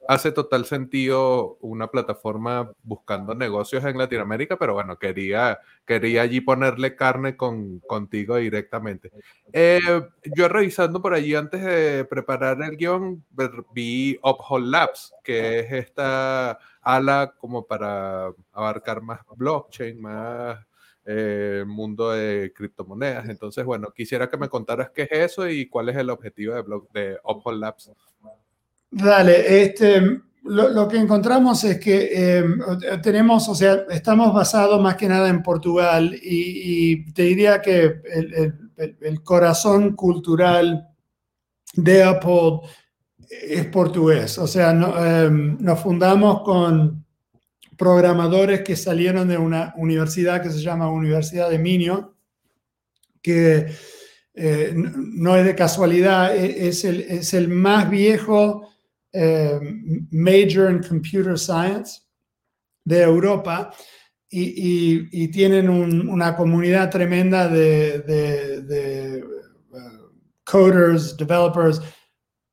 hace 0.07 0.31
total 0.31 0.65
sentido 0.65 1.57
una 1.61 1.87
plataforma 1.87 2.71
buscando 2.81 3.35
negocios 3.35 3.83
en 3.85 3.97
Latinoamérica, 3.97 4.57
pero 4.57 4.73
bueno, 4.73 4.97
quería, 4.97 5.59
quería 5.85 6.23
allí 6.23 6.41
ponerle 6.41 6.95
carne 6.95 7.35
con, 7.35 7.79
contigo 7.81 8.37
directamente. 8.37 9.11
Eh, 9.53 9.79
yo 10.35 10.47
revisando 10.47 11.01
por 11.01 11.13
allí 11.13 11.35
antes 11.35 11.63
de 11.63 12.05
preparar 12.05 12.61
el 12.63 12.77
guion, 12.77 13.23
vi 13.73 14.17
Uphold 14.23 14.69
Labs, 14.69 15.13
que 15.23 15.59
es 15.59 15.71
esta 15.71 16.57
ala 16.81 17.33
como 17.37 17.67
para 17.67 18.31
abarcar 18.53 19.01
más 19.01 19.19
blockchain, 19.35 20.01
más 20.01 20.66
eh, 21.09 21.63
mundo 21.65 22.11
de 22.11 22.51
criptomonedas. 22.53 23.29
Entonces, 23.29 23.63
bueno, 23.63 23.91
quisiera 23.95 24.29
que 24.29 24.35
me 24.35 24.49
contaras 24.49 24.89
qué 24.89 25.03
es 25.03 25.31
eso 25.31 25.47
y 25.47 25.67
cuál 25.69 25.87
es 25.87 25.95
el 25.95 26.09
objetivo 26.09 26.53
de, 26.53 26.61
blog, 26.63 26.91
de 26.91 27.17
Uphold 27.23 27.61
Labs. 27.61 27.91
Dale, 28.91 29.63
este, 29.63 30.19
lo, 30.43 30.85
que 30.89 30.97
encontramos 30.97 31.63
es 31.63 31.79
que 31.79 32.09
eh, 32.11 32.43
tenemos, 33.01 33.47
o 33.47 33.55
sea, 33.55 33.85
estamos 33.89 34.33
basados 34.33 34.81
más 34.81 34.97
que 34.97 35.07
nada 35.07 35.29
en 35.29 35.43
Portugal 35.43 36.13
y, 36.21 37.09
te 37.13 37.23
diría 37.23 37.61
que 37.61 38.01
el, 38.75 39.23
corazón 39.23 39.95
cultural 39.95 40.89
de 41.73 42.03
Apple 42.03 42.59
es 43.29 43.65
portugués. 43.67 44.37
O 44.39 44.47
sea, 44.47 44.71
em, 44.71 45.57
nos 45.61 45.79
fundamos 45.79 46.41
con 46.41 47.06
programadores 47.77 48.61
que 48.61 48.75
salieron 48.75 49.27
de 49.27 49.37
una 49.37 49.73
universidad 49.77 50.41
que 50.41 50.49
se 50.49 50.61
llama 50.61 50.91
Universidad 50.91 51.49
de 51.49 51.59
Minio, 51.59 52.15
que 53.21 53.67
eh, 54.33 54.73
no 54.75 55.35
es 55.35 55.45
de 55.45 55.55
casualidad, 55.55 56.35
e, 56.35 56.67
es 56.67 56.83
el, 56.85 57.01
es 57.01 57.33
el 57.33 57.47
más 57.47 57.89
viejo 57.89 58.69
eh, 59.13 59.59
major 60.11 60.69
in 60.69 60.83
computer 60.83 61.37
science 61.37 62.01
de 62.83 63.01
Europa 63.01 63.73
y, 64.29 65.27
tienen 65.29 65.69
una 65.69 66.35
comunidad 66.35 66.89
tremenda 66.89 67.47
de, 67.47 69.23
uh, 69.71 69.77
coders, 70.43 71.15
developers 71.15 71.81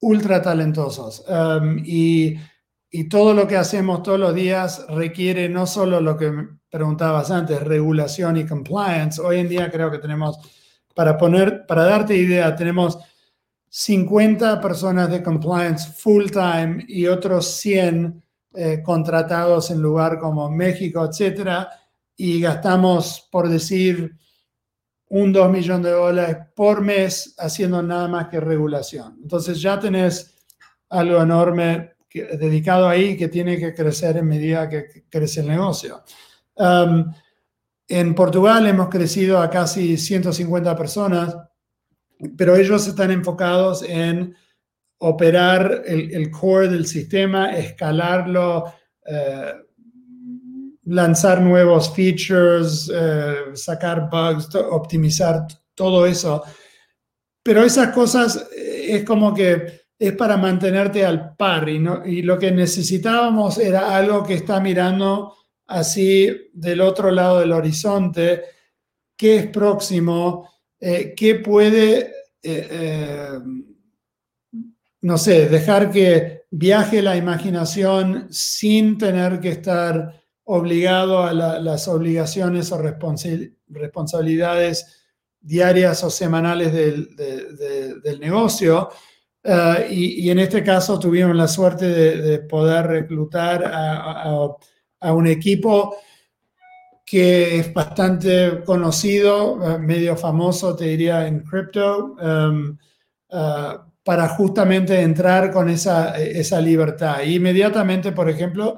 ultra 0.00 0.40
talentosos. 0.40 1.24
Um, 1.28 1.82
y, 1.84 2.36
y 2.96 3.08
todo 3.08 3.34
lo 3.34 3.48
que 3.48 3.56
hacemos 3.56 4.04
todos 4.04 4.20
los 4.20 4.32
días 4.32 4.86
requiere 4.88 5.48
no 5.48 5.66
solo 5.66 6.00
lo 6.00 6.16
que 6.16 6.32
preguntabas 6.70 7.28
antes, 7.32 7.60
regulación 7.60 8.36
y 8.36 8.46
compliance. 8.46 9.20
Hoy 9.20 9.40
en 9.40 9.48
día 9.48 9.68
creo 9.68 9.90
que 9.90 9.98
tenemos, 9.98 10.38
para 10.94 11.18
poner, 11.18 11.66
para 11.66 11.82
darte 11.82 12.16
idea, 12.16 12.54
tenemos 12.54 12.96
50 13.68 14.60
personas 14.60 15.10
de 15.10 15.24
compliance 15.24 15.90
full 15.92 16.26
time 16.26 16.84
y 16.86 17.08
otros 17.08 17.48
100 17.56 18.22
eh, 18.54 18.80
contratados 18.80 19.72
en 19.72 19.82
lugar 19.82 20.20
como 20.20 20.48
México, 20.48 21.04
etcétera, 21.04 21.68
y 22.14 22.40
gastamos, 22.40 23.28
por 23.28 23.48
decir, 23.48 24.16
un 25.08 25.32
2 25.32 25.50
millones 25.50 25.86
de 25.86 25.90
dólares 25.90 26.36
por 26.54 26.80
mes 26.80 27.34
haciendo 27.38 27.82
nada 27.82 28.06
más 28.06 28.28
que 28.28 28.38
regulación. 28.38 29.18
Entonces 29.20 29.60
ya 29.60 29.80
tenés 29.80 30.36
algo 30.90 31.20
enorme 31.20 31.93
dedicado 32.14 32.88
ahí 32.88 33.16
que 33.16 33.28
tiene 33.28 33.58
que 33.58 33.74
crecer 33.74 34.16
en 34.16 34.26
medida 34.26 34.68
que 34.68 35.04
crece 35.08 35.40
el 35.40 35.48
negocio. 35.48 36.02
Um, 36.54 37.12
en 37.88 38.14
Portugal 38.14 38.66
hemos 38.66 38.88
crecido 38.88 39.40
a 39.40 39.50
casi 39.50 39.96
150 39.96 40.76
personas, 40.76 41.36
pero 42.36 42.56
ellos 42.56 42.86
están 42.86 43.10
enfocados 43.10 43.82
en 43.82 44.34
operar 44.98 45.82
el, 45.84 46.30
core 46.30 46.68
del 46.68 46.86
sistema, 46.86 47.56
escalarlo, 47.56 48.72
eh, 49.04 49.52
lanzar 50.84 51.40
nuevos 51.42 51.94
features, 51.94 52.90
eh, 52.94 53.36
sacar 53.54 54.08
bugs, 54.08 54.54
optimizar 54.54 55.46
todo 55.74 56.06
eso. 56.06 56.42
Pero 57.42 57.62
esas 57.62 57.92
cosas 57.92 58.48
eh, 58.56 58.96
es 58.96 59.04
como 59.04 59.34
que 59.34 59.83
es 60.06 60.12
para 60.14 60.36
mantenerte 60.36 61.04
al 61.04 61.36
par 61.36 61.68
y, 61.68 61.82
y 62.06 62.22
lo 62.22 62.38
que 62.38 62.50
necesitábamos 62.50 63.58
era 63.58 63.96
algo 63.96 64.24
que 64.24 64.34
está 64.34 64.60
mirando 64.60 65.34
así 65.66 66.50
del 66.52 66.80
otro 66.80 67.10
lado 67.10 67.40
del 67.40 67.52
horizonte, 67.52 68.42
qué 69.16 69.36
es 69.36 69.46
próximo, 69.46 70.50
qué 70.78 71.40
puede 71.42 72.12
no 75.04 75.18
sé, 75.18 75.48
dejar 75.50 75.90
que 75.90 76.44
viaje 76.50 77.02
la 77.02 77.14
imaginación 77.14 78.26
sin 78.30 78.96
tener 78.96 79.38
que 79.38 79.50
estar 79.50 80.24
obligado 80.44 81.22
a 81.22 81.34
las 81.34 81.86
obligaciones 81.88 82.72
o 82.72 82.80
responsabilidades 82.80 85.04
diarias 85.38 86.02
o 86.04 86.10
semanales 86.10 86.72
del, 86.72 88.18
negocio. 88.18 88.88
Eh, 89.44 89.86
y, 89.90 90.30
en 90.30 90.38
este 90.38 90.64
caso 90.64 90.98
tuvimos 90.98 91.36
la 91.36 91.46
suerte 91.46 91.86
de, 91.86 92.38
poder 92.40 92.86
reclutar 92.86 93.70
a, 93.72 95.12
un 95.12 95.26
equipo 95.26 95.96
que 97.04 97.58
es 97.58 97.72
bastante 97.74 98.62
conocido, 98.64 99.74
eh, 99.74 99.78
medio 99.78 100.16
famoso, 100.16 100.74
te 100.74 100.86
diría, 100.86 101.26
en 101.26 101.40
cripto. 101.40 102.16
Um, 102.20 102.78
uh, 103.28 103.94
para 104.04 104.28
justamente 104.28 105.00
entrar 105.00 105.50
con 105.50 105.70
esa, 105.70 106.16
esa 106.18 106.60
libertad. 106.60 107.22
inmediatamente, 107.22 108.12
por 108.12 108.28
ejemplo, 108.28 108.76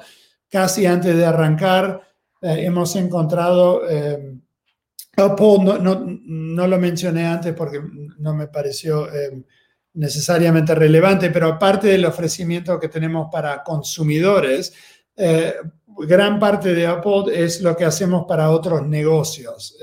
casi 0.48 0.86
antes 0.86 1.16
de 1.16 1.26
arrancar, 1.26 2.00
eh, 2.40 2.64
hemos 2.64 2.94
encontrado, 2.94 3.82
eh, 3.88 4.38
no, 5.16 6.06
no, 6.06 6.66
lo 6.66 6.78
mencioné 6.78 7.26
antes 7.26 7.54
porque 7.54 7.80
no 8.18 8.34
me 8.34 8.46
pareció 8.46 9.12
eh, 9.12 9.42
necesariamente 9.96 10.74
relevante, 10.74 11.30
pero 11.30 11.48
aparte 11.48 11.88
del 11.88 12.06
ofrecimiento 12.06 12.78
que 12.78 12.88
tenemos 12.88 13.28
para 13.30 13.62
consumidores, 13.62 14.72
gran 15.98 16.38
parte 16.38 16.74
de 16.74 16.86
Apple 16.86 17.24
es 17.32 17.60
lo 17.60 17.76
que 17.76 17.84
hacemos 17.84 18.24
para 18.28 18.50
otros 18.50 18.86
negocios 18.86 19.76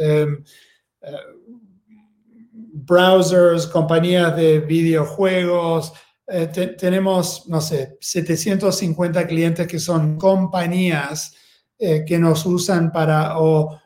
browsers, 2.85 3.67
compañías 3.67 4.35
de 4.35 4.59
videojuegos. 4.59 5.93
Eh, 6.27 6.47
tenemos, 6.77 7.47
no 7.47 7.61
sé, 7.61 7.97
750 7.99 9.27
clientes 9.27 9.67
que 9.67 9.79
son 9.79 10.17
compañías 10.17 11.35
eh, 11.77 12.03
que 12.05 12.17
nos 12.17 12.45
usan 12.45 12.91
para 12.91 13.39
o, 13.39 13.79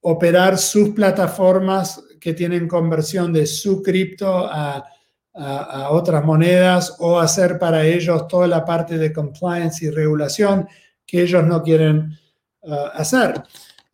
operar 0.00 0.56
sus 0.58 0.90
plataformas 0.90 2.00
que 2.20 2.32
tienen 2.32 2.68
conversión 2.68 3.32
de 3.32 3.46
su 3.46 3.82
cripto 3.82 4.46
a, 4.46 4.84
otras 5.32 6.24
monedas 6.24 6.96
o 6.98 7.18
hacer 7.20 7.58
para 7.58 7.86
ellos 7.86 8.26
toda 8.26 8.46
la 8.48 8.64
parte 8.64 8.98
de 8.98 9.12
compliance 9.12 9.84
y 9.84 9.90
regulación 9.90 10.66
que 11.06 11.22
ellos 11.22 11.44
no 11.44 11.62
quieren 11.62 12.12
uh, 12.62 12.72
hacer. 12.94 13.42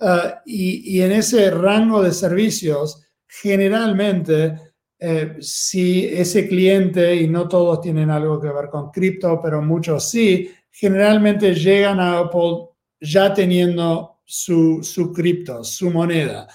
Uh, 0.01 0.31
y, 0.44 0.97
y 0.97 1.03
en 1.03 1.12
ese 1.12 1.51
rango 1.51 2.03
de 2.03 2.12
servicios, 2.12 3.05
generalmente, 3.27 4.59
eh, 4.99 5.37
si 5.40 6.07
ese 6.07 6.49
cliente, 6.49 7.14
y 7.14 7.29
no 7.29 7.49
todos 7.49 7.81
tienen 7.81 8.11
algo 8.11 8.40
que 8.40 8.49
ver 8.49 8.68
con 8.68 8.90
cripto, 8.90 9.40
pero 9.42 9.61
muchos 9.61 10.09
sí, 10.09 10.51
generalmente 10.70 11.55
llegan 11.55 12.01
a 12.01 12.18
Apple 12.18 12.68
ya 13.01 13.33
teniendo 13.35 14.20
su, 14.25 14.83
su 14.83 15.12
cripto, 15.12 15.62
su 15.62 15.90
moneda. 15.90 16.49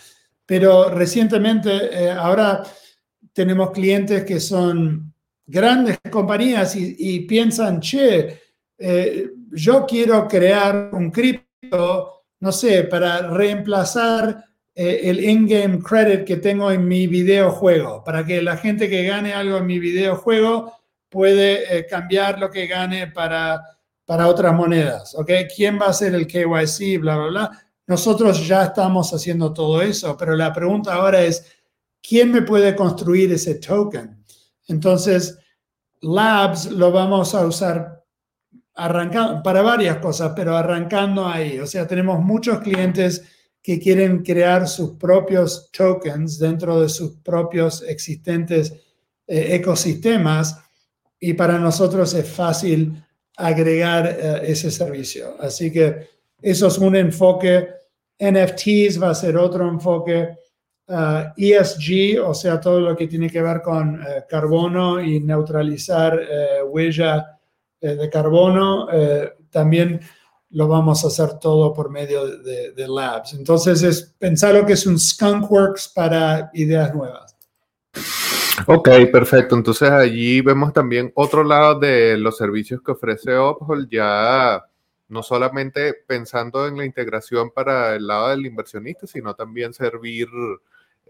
Pero 0.46 0.90
recientemente, 0.90 1.70
eh, 1.92 2.12
ahora 2.12 2.64
tenemos 3.40 3.72
clientes 3.72 4.26
que 4.26 4.38
son 4.38 5.14
grandes 5.48 5.98
compañías 6.12 6.76
y, 6.76 7.22
piensan, 7.22 7.80
che, 7.80 8.38
eh, 8.78 9.30
yo 9.54 9.86
quiero 9.86 10.28
crear 10.28 10.90
un 10.92 11.10
cripto, 11.10 12.26
no 12.42 12.52
sé, 12.52 12.84
para 12.84 13.30
reemplazar 13.30 14.44
eh, 14.76 15.00
el 15.06 15.24
in-game 15.24 15.80
credit 15.80 16.26
que 16.26 16.36
tengo 16.36 16.70
en 16.70 16.86
mi 16.86 17.08
videojuego, 17.08 18.04
para 18.04 18.26
que 18.26 18.42
la 18.42 18.58
gente 18.58 18.90
que 18.90 19.06
gane 19.06 19.34
algo 19.34 19.56
en 19.56 19.68
mi 19.68 19.80
videojuego 19.80 20.74
puede 21.08 21.78
eh, 21.78 21.86
cambiar 21.86 22.40
lo 22.40 22.52
que 22.52 22.68
gane 22.68 23.08
para, 23.08 23.64
para 24.04 24.28
otras 24.28 24.54
monedas. 24.54 25.16
¿ok? 25.16 25.32
¿Quién 25.56 25.80
va 25.80 25.86
a 25.86 25.92
hacer 25.92 26.14
el 26.14 26.28
KYC? 26.28 27.00
Bla, 27.00 27.16
bla, 27.16 27.28
bla. 27.28 27.52
Nosotros 27.88 28.46
ya 28.46 28.66
estamos 28.66 29.14
haciendo 29.14 29.54
todo 29.54 29.82
eso, 29.82 30.18
pero 30.18 30.36
la 30.36 30.52
pregunta 30.52 30.94
ahora 30.94 31.22
es, 31.22 31.59
¿quién 32.02 32.32
me 32.32 32.42
puede 32.42 32.76
construir 32.76 33.32
ese 33.32 33.56
token? 33.56 34.24
Entonces, 34.68 35.38
Labs 36.02 36.72
lo 36.72 36.92
vamos 36.92 37.36
a 37.36 37.46
usar 37.46 38.04
arrancando, 38.76 39.44
para 39.44 39.62
varias 39.62 39.98
cosas, 39.98 40.34
pero 40.36 40.56
arrancando 40.56 41.28
ahí. 41.28 41.60
O 41.60 41.68
sea, 41.68 41.86
tenemos 41.88 42.20
muchos 42.20 42.60
clientes 42.60 43.24
que 43.62 43.80
quieren 43.80 44.24
crear 44.24 44.68
sus 44.68 44.92
propios 44.92 45.70
tokens 45.72 46.40
dentro 46.40 46.82
de 46.82 46.90
sus 46.90 47.18
propios 47.18 47.84
existentes 47.84 48.74
eh, 49.28 49.56
ecosistemas 49.56 50.58
y 51.20 51.34
para 51.34 51.60
nosotros 51.60 52.14
es 52.14 52.30
fácil 52.30 53.04
agregar 53.36 54.08
eh, 54.08 54.42
ese 54.52 54.72
servicio. 54.72 55.36
Así 55.40 55.72
que 55.72 56.08
eso 56.42 56.68
es 56.68 56.78
un 56.78 56.96
enfoque. 56.96 57.68
NFTs 58.18 59.02
va 59.02 59.12
a 59.12 59.16
ser 59.16 59.38
otro 59.38 59.68
enfoque. 59.68 60.39
ESG, 60.90 61.90
uh, 61.90 62.18
e 62.18 62.20
o 62.20 62.34
sea, 62.34 62.60
todo 62.60 62.80
lo 62.80 62.96
que 62.96 63.08
tiene 63.08 63.30
que 63.30 63.42
ver 63.42 63.62
con 63.62 64.02
eh, 64.02 64.26
carbono 64.28 65.02
y 65.02 65.20
neutralizar 65.20 66.20
huella 66.68 67.40
de 67.80 68.10
carbono, 68.10 68.88
también 69.50 70.02
lo 70.52 70.68
vamos 70.68 71.04
a 71.04 71.08
hacer 71.08 71.40
todo 71.40 71.74
por 71.74 71.90
medio 71.90 72.26
de, 72.26 72.88
labs. 72.88 73.34
Entonces 73.34 73.84
es 73.84 74.16
pensar 74.18 74.56
lo 74.56 74.66
que 74.66 74.74
es 74.74 74.86
un 74.86 74.98
Skunkworks 75.00 75.90
para 75.90 76.50
ideas 76.54 76.94
nuevas. 76.94 77.36
Ok, 78.66 78.90
perfecto. 79.12 79.56
Entonces 79.56 79.90
allí 79.90 80.42
vemos 80.42 80.74
también 80.74 81.12
otro 81.16 81.44
lado 81.44 81.80
de 81.80 82.18
los 82.18 82.38
servicios 82.38 82.82
que 82.82 82.92
ofrece 82.92 83.38
Uphold, 83.38 83.90
ya 83.90 84.66
no 85.08 85.24
solamente 85.24 85.96
pensando 86.06 86.68
en 86.68 86.78
la 86.78 86.86
integración 86.86 87.52
para 87.52 87.96
el 87.96 88.06
lado 88.06 88.30
del 88.30 88.46
inversionista, 88.46 89.08
sino 89.08 89.34
también 89.34 89.74
servir 89.74 90.28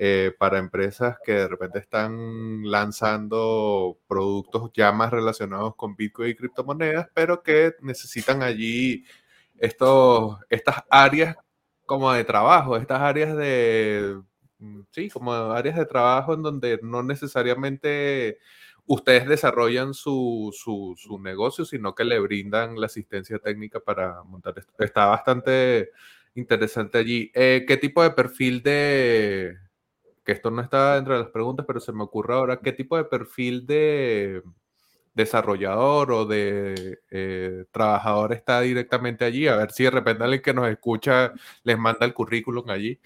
eh, 0.01 0.33
para 0.39 0.59
empresas 0.59 1.17
que 1.25 1.33
de 1.33 1.47
repente 1.49 1.77
están 1.79 2.63
lanzando 2.63 3.99
productos 4.07 4.71
ya 4.73 4.93
más 4.93 5.11
relacionados 5.11 5.75
con 5.75 5.97
Bitcoin 5.97 6.29
y 6.31 6.35
criptomonedas, 6.35 7.09
pero 7.13 7.43
que 7.43 7.73
necesitan 7.81 8.41
allí 8.41 9.03
estos, 9.57 10.37
estas 10.49 10.85
áreas 10.89 11.35
como 11.85 12.13
de 12.13 12.23
trabajo, 12.23 12.77
estas 12.77 13.01
áreas 13.01 13.35
de, 13.35 14.21
mm, 14.59 14.81
sí, 14.91 15.09
como 15.09 15.33
áreas 15.33 15.75
de 15.75 15.85
trabajo 15.85 16.33
en 16.33 16.43
donde 16.43 16.79
no 16.81 17.03
necesariamente 17.03 18.39
ustedes 18.85 19.27
desarrollan 19.27 19.93
su, 19.93 20.51
su, 20.55 21.19
negocio, 21.19 21.65
sino 21.65 21.93
que 21.93 22.05
le 22.05 22.19
brindan 22.19 22.79
la 22.79 22.85
asistencia 22.85 23.37
técnica 23.39 23.81
para 23.81 24.23
montar 24.23 24.57
esto. 24.57 24.73
Está 24.79 25.07
bastante 25.07 25.91
interesante 26.35 26.97
allí. 26.99 27.31
Eh, 27.35 27.65
¿Qué 27.67 27.75
tipo 27.77 28.01
de 28.01 28.11
perfil 28.11 28.63
de, 28.63 29.57
esto 30.31 30.51
no 30.51 30.61
está 30.61 30.97
entre 30.97 31.17
las 31.17 31.29
preguntas, 31.29 31.65
pero 31.67 31.79
se 31.79 31.91
me 31.91 32.03
ocurre 32.03 32.33
ahora, 32.33 32.59
¿qué 32.59 32.71
tipo 32.71 32.97
de 32.97 33.05
perfil 33.05 33.65
de 33.65 34.41
desarrollador 35.19 36.11
o 36.11 36.25
de 36.25 36.99
eh, 37.11 37.65
trabajador 37.71 38.33
está 38.33 38.61
directamente 38.61 39.25
allí, 39.25 39.47
a 39.47 39.57
ver 39.57 39.71
si 39.71 39.83
de 39.83 39.91
repente 39.91 40.23
alguien 40.23 40.41
que 40.41 40.53
nos 40.53 40.69
escucha 40.69 41.33
les 41.63 41.77
manda 41.77 42.05
el 42.05 42.13
currículum 42.13 42.69
allí. 42.69 42.99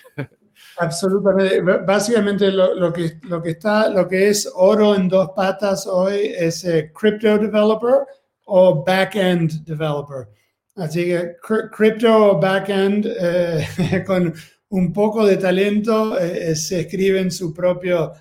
Absolutamente. 0.77 1.61
Básicamente 1.61 2.51
lo, 2.51 2.93
que, 2.93 3.19
lo, 3.23 3.41
que 3.41 3.51
está, 3.51 3.89
lo 3.89 4.07
que 4.07 4.29
es 4.29 4.49
oro 4.55 4.95
en 4.95 5.09
dos 5.09 5.31
patas 5.35 5.87
hoy 5.87 6.33
es 6.37 6.63
eh, 6.65 6.91
crypto 6.93 7.37
developer 7.37 8.05
o 8.45 8.83
backend 8.83 9.63
developer. 9.65 10.27
Así 10.75 11.05
que 11.05 11.35
crypto 11.71 12.31
o 12.31 12.39
backend 12.39 13.07
eh, 13.19 14.03
con 14.07 14.33
un 14.73 14.91
poco 14.91 15.25
de 15.25 15.37
talento 15.37 16.15
se 16.55 16.81
escriben 16.81 17.31
su 17.31 17.53
propio 17.53 18.11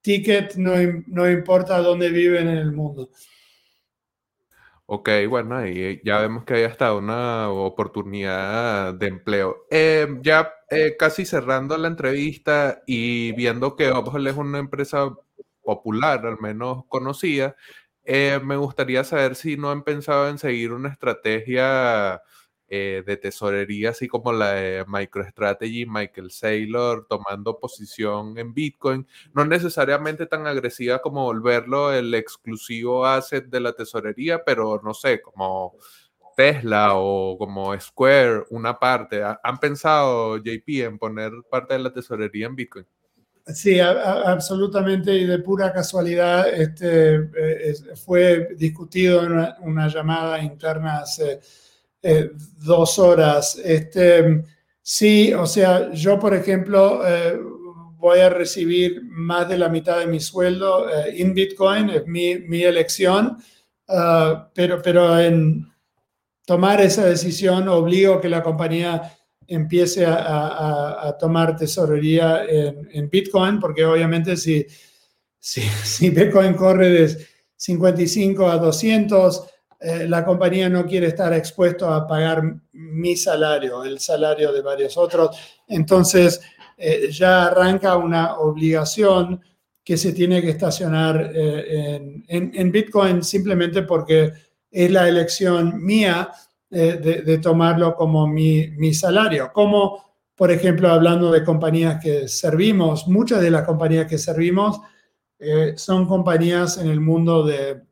ticket, 0.00 0.56
no, 0.56 0.72
no 1.06 1.30
importa 1.30 1.78
dónde 1.78 2.10
viven 2.10 2.48
en 2.48 2.58
el 2.58 2.72
mundo. 2.72 3.10
Ok, 4.92 5.08
bueno, 5.28 5.56
ahí 5.56 6.00
ya 6.04 6.20
vemos 6.20 6.44
que 6.44 6.54
hay 6.54 6.64
hasta 6.64 6.92
una 6.94 7.48
oportunidad 7.48 8.92
de 8.92 9.06
empleo. 9.06 9.66
Eh, 9.70 10.18
ya 10.20 10.52
eh, 10.68 10.96
casi 10.98 11.24
cerrando 11.24 11.78
la 11.78 11.86
entrevista 11.86 12.82
y 12.88 13.30
viendo 13.32 13.76
que 13.76 13.92
Opel 13.92 14.26
es 14.26 14.36
una 14.36 14.58
empresa 14.58 15.14
popular, 15.62 16.26
al 16.26 16.40
menos 16.40 16.86
conocida, 16.88 17.54
eh, 18.02 18.40
me 18.42 18.56
gustaría 18.56 19.04
saber 19.04 19.36
si 19.36 19.56
no 19.56 19.70
han 19.70 19.84
pensado 19.84 20.28
en 20.28 20.38
seguir 20.38 20.72
una 20.72 20.88
estrategia 20.88 22.20
eh, 22.72 23.02
de 23.04 23.16
tesorería, 23.16 23.90
así 23.90 24.06
como 24.06 24.32
la 24.32 24.52
de 24.52 24.84
MicroStrategy, 24.86 25.86
Michael 25.86 26.30
Saylor, 26.30 27.04
tomando 27.08 27.58
posición 27.58 28.38
en 28.38 28.54
Bitcoin, 28.54 29.08
no 29.34 29.44
necesariamente 29.44 30.26
tan 30.26 30.46
agresiva 30.46 31.00
como 31.00 31.24
volverlo 31.24 31.92
el 31.92 32.14
exclusivo 32.14 33.04
asset 33.04 33.46
de 33.46 33.58
la 33.58 33.72
tesorería, 33.72 34.44
pero 34.44 34.80
no 34.84 34.94
sé, 34.94 35.20
como 35.20 35.74
Tesla 36.36 36.94
o 36.94 37.36
como 37.36 37.76
Square, 37.76 38.44
una 38.50 38.78
parte. 38.78 39.20
¿Han 39.42 39.58
pensado, 39.58 40.36
JP, 40.36 40.68
en 40.84 40.96
poner 40.96 41.32
parte 41.50 41.74
de 41.74 41.80
la 41.80 41.92
tesorería 41.92 42.46
en 42.46 42.54
Bitcoin? 42.54 42.86
Sí, 43.46 43.80
absolutamente 43.80 45.12
y 45.12 45.26
de 45.26 45.40
pura 45.40 45.72
casualidad 45.72 46.48
este, 46.48 47.16
eh, 47.16 47.74
fue 47.96 48.50
discutido 48.56 49.24
en 49.24 49.32
una, 49.32 49.56
una 49.62 49.88
llamada 49.88 50.40
interna 50.40 50.98
hace 50.98 51.40
eh, 52.02 52.30
dos 52.64 52.98
horas. 52.98 53.60
Este, 53.62 54.42
sí, 54.82 55.32
o 55.34 55.46
sea, 55.46 55.92
yo, 55.92 56.18
por 56.18 56.34
ejemplo, 56.34 57.02
eh, 57.06 57.38
voy 58.00 58.20
a 58.20 58.30
recibir 58.30 59.02
más 59.04 59.48
de 59.48 59.58
la 59.58 59.68
mitad 59.68 59.98
de 59.98 60.06
mi 60.06 60.20
sueldo 60.20 60.88
eh, 60.88 61.14
en 61.18 61.34
Bitcoin, 61.34 61.90
es 61.90 62.06
mi, 62.06 62.36
mi 62.38 62.62
elección, 62.62 63.36
ah, 63.88 64.50
pero, 64.54 64.80
pero 64.82 65.18
en 65.20 65.70
tomar 66.46 66.80
esa 66.80 67.04
decisión 67.04 67.68
obligo 67.68 68.20
que 68.20 68.28
la 68.28 68.42
compañía 68.42 69.16
empiece 69.46 70.06
a, 70.06 71.08
a, 71.08 71.18
tomar 71.18 71.56
tesorería 71.56 72.44
en, 72.44 72.88
en, 72.92 73.10
Bitcoin, 73.10 73.58
porque 73.58 73.84
obviamente 73.84 74.36
si, 74.36 74.64
si 75.38 76.10
Bitcoin 76.10 76.54
corre 76.54 76.88
de 76.88 77.26
55 77.56 78.48
a 78.48 78.58
200, 78.58 79.44
eh, 79.82 80.06
la 80.06 80.22
compañía 80.26 80.68
no 80.68 80.84
quiere 80.84 81.06
estar 81.06 81.32
expuesto 81.32 81.88
a 81.88 82.06
pagar 82.06 82.42
mi 82.72 83.16
salario, 83.16 83.82
el 83.82 83.98
salario 83.98 84.52
de 84.52 84.60
varios 84.60 84.94
otros. 84.98 85.34
Entonces, 85.66 86.42
eh, 86.76 87.08
ya 87.10 87.46
arranca 87.46 87.96
una 87.96 88.36
obligación 88.40 89.40
que 89.82 89.96
se 89.96 90.12
tiene 90.12 90.42
que 90.42 90.50
estacionar 90.50 91.32
eh, 91.34 92.22
en, 92.28 92.70
Bitcoin 92.72 93.24
simplemente 93.24 93.82
porque 93.82 94.32
es 94.70 94.90
la 94.90 95.08
elección 95.08 95.82
mía 95.82 96.30
de, 96.68 97.38
tomarlo 97.42 97.96
como 97.96 98.26
mi, 98.26 98.68
mi 98.76 98.92
salario. 98.92 99.50
Como, 99.52 100.14
por 100.36 100.52
ejemplo, 100.52 100.90
hablando 100.90 101.32
de 101.32 101.42
compañías 101.42 102.00
que 102.00 102.28
servimos, 102.28 103.08
muchas 103.08 103.40
de 103.40 103.50
las 103.50 103.66
compañías 103.66 104.06
que 104.06 104.18
servimos 104.18 104.80
son 105.74 106.06
compañías 106.06 106.76
en 106.78 106.88
el 106.88 107.00
mundo 107.00 107.44
de 107.44 107.89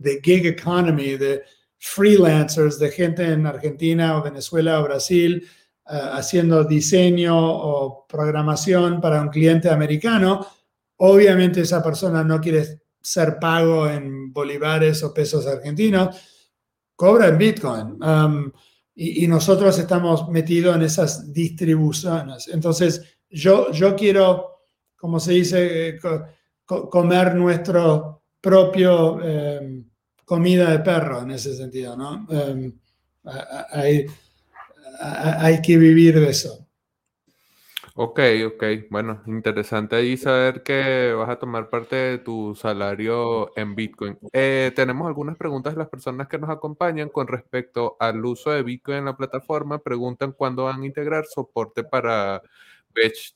de 0.00 0.20
gig 0.22 0.46
economy, 0.46 1.16
de 1.16 1.42
freelancers, 1.78 2.78
de 2.78 2.90
gente 2.90 3.24
en 3.24 3.46
Argentina 3.46 4.18
o 4.18 4.22
Venezuela 4.22 4.80
o 4.80 4.84
Brasil 4.84 5.46
eh, 5.88 6.00
haciendo 6.12 6.64
diseño 6.64 7.36
o 7.36 8.06
programación 8.06 9.00
para 9.00 9.20
un 9.20 9.28
cliente 9.28 9.68
americano, 9.70 10.46
obviamente 10.96 11.60
esa 11.60 11.82
persona 11.82 12.24
no 12.24 12.40
quiere 12.40 12.82
ser 13.00 13.38
pago 13.38 13.88
en 13.88 14.32
bolívares 14.32 15.02
o 15.02 15.12
pesos 15.12 15.46
argentinos, 15.46 16.16
cobra 16.96 17.28
en 17.28 17.38
Bitcoin. 17.38 18.02
Um, 18.02 18.52
y, 18.94 19.26
nosotros 19.26 19.78
estamos 19.78 20.28
metidos 20.28 20.76
en 20.76 20.82
esas 20.82 21.32
distribuciones. 21.32 22.48
Entonces, 22.48 23.02
yo, 23.30 23.70
yo 23.72 23.96
quiero, 23.96 24.64
como 24.96 25.18
se 25.18 25.32
dice, 25.32 25.88
eh, 25.88 25.98
comer 26.64 27.34
nuestro 27.34 28.24
propio... 28.40 29.18
Eh, 29.22 29.84
comida 30.30 30.70
de 30.70 30.78
perro 30.78 31.22
en 31.22 31.32
ese 31.32 31.56
sentido, 31.56 31.96
¿no? 31.96 32.24
Em, 32.30 32.72
hay, 33.72 34.06
hay, 35.00 35.60
que 35.60 35.76
vivir 35.76 36.20
de 36.20 36.30
eso. 36.30 36.68
Ok, 37.96 38.20
ok. 38.46 38.64
Bueno, 38.90 39.24
interesante 39.26 39.96
ahí 39.96 40.16
saber 40.16 40.62
que 40.62 41.12
vas 41.14 41.28
a 41.30 41.40
tomar 41.40 41.68
parte 41.68 41.96
de 41.96 42.18
tu 42.18 42.54
salario 42.54 43.50
en 43.56 43.74
Bitcoin. 43.74 44.20
Eh, 44.32 44.70
tenemos 44.76 45.08
algunas 45.08 45.36
preguntas 45.36 45.74
de 45.74 45.80
las 45.80 45.88
personas 45.88 46.28
que 46.28 46.38
nos 46.38 46.48
acompañan 46.48 47.08
con 47.08 47.26
respecto 47.26 47.96
al 47.98 48.24
uso 48.24 48.52
de 48.52 48.62
Bitcoin 48.62 48.98
en 48.98 49.06
la 49.06 49.16
plataforma. 49.16 49.80
Preguntan 49.82 50.30
cuándo 50.30 50.66
van 50.66 50.82
a 50.82 50.86
integrar 50.86 51.24
soporte 51.26 51.82
para 51.82 52.40
Batch 52.94 53.32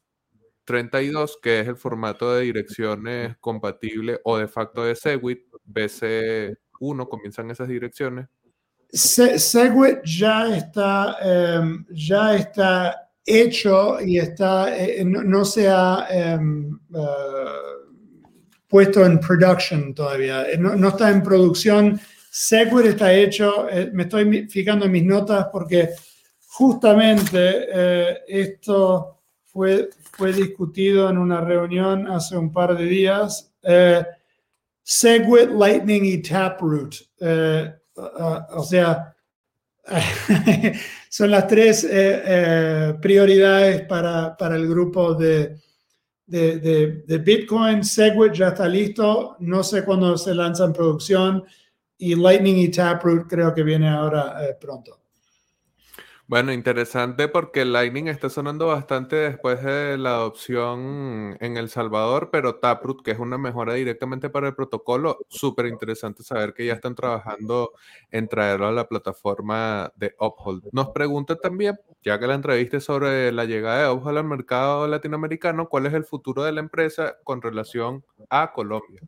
32, 0.65 1.39
que 1.43 1.59
es 1.59 1.67
el 1.67 1.77
formato 1.77 2.33
de 2.33 2.45
direcciones 2.45 3.37
compatible 3.39 4.21
o 4.23 4.39
de 4.39 4.47
facto 4.47 4.85
de 4.85 4.95
Segwit, 4.95 5.43
BC 5.65 6.64
uno 6.81 7.09
comienzan 7.09 7.51
esas 7.51 7.69
direcciones. 7.69 8.27
Segwit 8.95 10.05
ya 10.05 10.57
está, 10.57 11.17
em, 11.21 11.85
ya 11.91 12.37
está 12.37 13.11
hecho 13.27 14.01
y 14.01 14.19
está, 14.19 14.77
eh, 14.77 15.05
no, 15.05 15.45
se 15.45 15.69
ha 15.69 16.07
em, 16.11 16.79
eh, 16.95 17.01
puesto 18.69 19.05
en 19.05 19.19
production 19.19 19.95
todavía, 19.95 20.49
eh, 20.49 20.59
no, 20.59 20.89
está 20.89 21.11
en 21.11 21.23
producción. 21.23 22.01
Segwit 22.31 22.87
está 22.87 23.13
hecho, 23.13 23.67
me 23.93 24.05
estoy 24.05 24.49
fijando 24.49 24.87
en 24.87 24.93
mis 24.93 25.05
notas 25.05 25.47
porque 25.53 25.91
justamente 26.49 27.69
esto 28.27 29.21
fue, 29.45 29.89
fue 30.11 30.33
discutido 30.33 31.09
en 31.09 31.19
una 31.19 31.41
reunión 31.41 32.09
hace 32.09 32.37
un 32.37 32.53
par 32.53 32.77
de 32.77 32.87
días. 32.87 33.53
Segwit, 34.85 35.51
Lightning 35.51 36.05
y 36.05 36.19
Taproot. 36.23 36.95
Eh, 37.19 37.73
o 37.97 38.63
sea, 38.63 39.15
son 41.09 41.31
las 41.31 41.47
tres 41.49 41.85
eh, 41.85 42.23
eh, 42.25 42.95
prioridades 43.01 43.83
para, 43.87 44.37
para, 44.37 44.57
el 44.57 44.69
grupo 44.69 45.15
de, 45.15 45.57
de, 46.27 47.03
de, 47.07 47.19
Bitcoin. 47.19 47.83
Segwit 47.83 48.35
ya 48.35 48.49
está 48.49 48.69
listo. 48.69 49.37
No 49.41 49.65
sé 49.65 49.85
cuándo 49.85 50.19
se 50.19 50.35
lanza 50.35 50.65
en 50.65 50.75
producción. 50.75 51.45
Y 51.97 52.15
Lightning 52.15 52.59
y 52.59 52.69
Taproot 52.69 53.27
creo 53.27 53.55
que 53.55 53.63
viene 53.63 53.89
ahora 53.89 54.37
pronto. 54.61 55.04
Bueno, 56.27 56.55
interesante 56.55 57.29
porque 57.29 57.67
Lightning 57.67 58.09
está 58.09 58.31
sonando 58.31 58.69
bastante 58.69 59.15
después 59.17 59.63
de 59.63 59.99
la 59.99 60.15
adopción 60.15 61.37
en 61.39 61.59
El 61.59 61.69
Salvador, 61.69 62.31
pero 62.33 62.57
Taproot, 62.57 63.03
que 63.03 63.11
es 63.11 63.19
una 63.19 63.37
mejora 63.37 63.75
directamente 63.75 64.31
para 64.31 64.49
el 64.49 64.55
protocolo, 64.55 65.19
súper 65.29 65.67
interesante 65.67 66.23
saber 66.23 66.55
que 66.55 66.65
ya 66.65 66.73
están 66.73 66.95
trabajando 66.95 67.73
en 68.11 68.27
traerlo 68.27 68.69
a 68.69 68.73
la 68.73 68.89
plataforma 68.89 69.93
de 69.97 70.15
Uphold. 70.19 70.71
Nos 70.73 70.89
pregunta 70.91 71.37
también, 71.37 71.79
ya 72.03 72.19
que 72.19 72.27
la 72.27 72.35
entrevista 72.35 72.81
sobre 72.81 73.31
la 73.31 73.45
llegada 73.45 73.83
de 73.83 73.91
Uphold 73.91 74.17
al 74.17 74.25
mercado 74.25 74.89
latinoamericano, 74.89 75.69
¿cuál 75.69 75.85
es 75.85 75.93
el 75.93 76.07
futuro 76.07 76.43
de 76.43 76.53
la 76.53 76.61
empresa 76.61 77.19
con 77.23 77.43
relación 77.43 78.03
a 78.31 78.51
Colombia? 78.55 79.03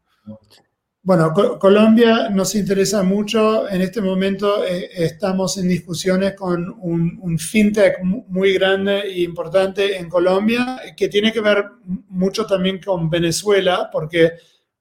Bueno, 1.07 1.33
Colombia 1.61 2.31
nos 2.31 2.57
interesa 2.57 3.05
mucho. 3.05 3.69
En 3.69 3.81
este 3.81 4.01
momento 4.01 4.65
eh, 4.65 4.91
estamos 4.93 5.57
en 5.57 5.69
discusiones 5.69 6.35
con 6.35 6.69
un, 6.81 7.39
fintech 7.39 8.03
muy 8.03 8.55
grande 8.55 9.03
e 9.03 9.23
importante 9.23 9.99
en 9.99 10.09
Colombia, 10.09 10.81
que 10.97 11.07
tiene 11.09 11.33
que 11.33 11.41
ver 11.41 11.65
mucho 12.09 12.45
también 12.45 12.81
con 12.85 13.09
Venezuela, 13.09 13.89
porque 13.93 14.33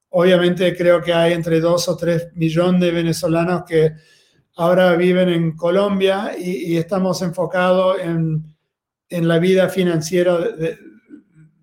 obviamente 0.09 0.75
creo 0.75 0.99
que 0.99 1.13
hay 1.13 1.33
entre 1.33 1.59
dos 1.59 1.87
o 1.89 1.95
tres 1.95 2.29
millones 2.33 2.81
de 2.81 2.89
venezolanos 2.89 3.63
que 3.63 3.93
ahora 4.55 4.95
viven 4.95 5.29
en 5.29 5.55
Colombia 5.55 6.31
y, 6.35 6.75
estamos 6.75 7.21
enfocados 7.21 7.97
en, 7.99 9.27
la 9.27 9.37
vida 9.37 9.69
financiera 9.69 10.39
de, 10.39 10.75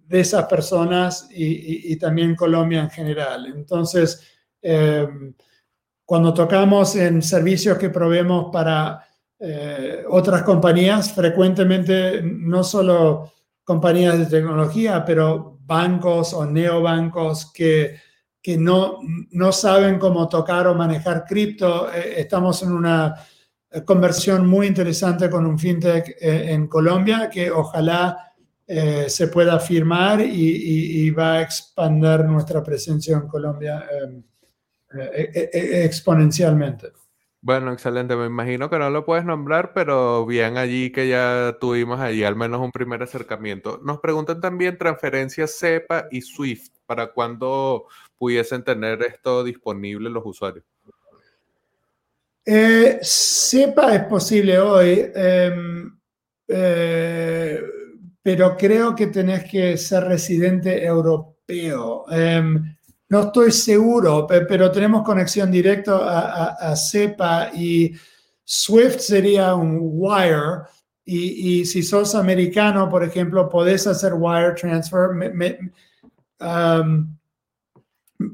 esas 0.08 0.44
personas 0.44 1.26
y, 1.34 1.92
y 1.92 1.96
también 1.96 2.36
Colombia 2.36 2.80
en 2.82 2.90
general. 2.90 3.46
Entonces, 3.46 4.31
eh, 4.62 5.08
cuando 6.04 6.32
tocamos 6.32 6.94
en 6.96 7.20
servicios 7.20 7.76
que 7.78 7.90
proveemos 7.90 8.50
para 8.52 9.04
eh, 9.38 10.04
otras 10.08 10.42
compañías, 10.42 11.12
frecuentemente 11.12 12.22
no 12.22 12.62
solo 12.62 13.32
compañías 13.64 14.18
de 14.18 14.26
tecnología, 14.26 15.04
pero 15.04 15.58
bancos 15.64 16.32
o 16.32 16.46
neobancos 16.46 17.52
que, 17.52 17.96
que 18.40 18.56
no, 18.56 19.00
no 19.30 19.52
saben 19.52 19.98
cómo 19.98 20.28
tocar 20.28 20.66
o 20.66 20.74
manejar 20.74 21.24
cripto. 21.24 21.92
Eh, 21.92 22.20
estamos 22.20 22.62
en 22.62 22.72
una 22.72 23.16
conversión 23.84 24.46
muy 24.46 24.66
interesante 24.66 25.30
con 25.30 25.46
un 25.46 25.58
fintech 25.58 26.16
en 26.20 26.68
Colombia 26.68 27.30
que 27.30 27.50
ojalá 27.50 28.34
se 28.66 29.28
pueda 29.28 29.58
firmar 29.58 30.20
y, 30.20 31.10
va 31.10 31.34
a 31.34 31.40
expandir 31.40 32.24
nuestra 32.26 32.62
presencia 32.62 33.16
en 33.16 33.26
Colombia 33.26 33.82
exponencialmente. 34.94 36.92
Bueno, 37.44 37.72
excelente. 37.72 38.14
Me 38.14 38.26
imagino 38.26 38.70
que 38.70 38.78
no 38.78 38.88
lo 38.88 39.04
puedes 39.04 39.24
nombrar, 39.24 39.72
pero 39.74 40.24
bien 40.24 40.56
allí 40.58 40.92
que 40.92 41.08
ya 41.08 41.56
tuvimos 41.60 41.98
allí 41.98 42.22
al 42.22 42.36
menos 42.36 42.60
un 42.60 42.70
primer 42.70 43.02
acercamiento. 43.02 43.80
Nos 43.82 43.98
preguntan 43.98 44.40
también 44.40 44.78
transferencias 44.78 45.50
SEPA 45.58 46.06
y 46.12 46.20
SWIFT. 46.20 46.72
¿Para 46.86 47.08
cuándo 47.08 47.86
pudiesen 48.16 48.62
tener 48.62 49.02
esto 49.02 49.42
disponible 49.42 50.08
los 50.08 50.22
usuarios? 50.24 50.64
SEPA 52.44 53.94
es 53.96 54.04
posible 54.04 54.58
hoy, 54.60 55.10
em, 55.14 55.98
pero 58.22 58.56
creo 58.56 58.94
que 58.94 59.08
tenés 59.08 59.50
que 59.50 59.76
ser 59.76 60.04
residente 60.04 60.84
europeo. 60.84 62.04
No 63.12 63.24
estoy 63.24 63.52
seguro, 63.52 64.26
pero 64.26 64.70
tenemos 64.70 65.02
conexión 65.02 65.50
directa 65.50 66.56
a, 66.56 66.74
CEPA 66.74 67.50
y 67.52 67.92
Swift 68.42 69.00
sería 69.00 69.54
un 69.54 69.80
wire. 69.82 70.62
Y, 71.04 71.66
si 71.66 71.82
sos 71.82 72.14
americano, 72.14 72.88
por 72.88 73.04
ejemplo, 73.04 73.50
podés 73.50 73.86
hacer 73.86 74.14
wire 74.16 74.54
transfer. 74.54 75.10
Me, 75.10 75.58
um, 76.40 77.14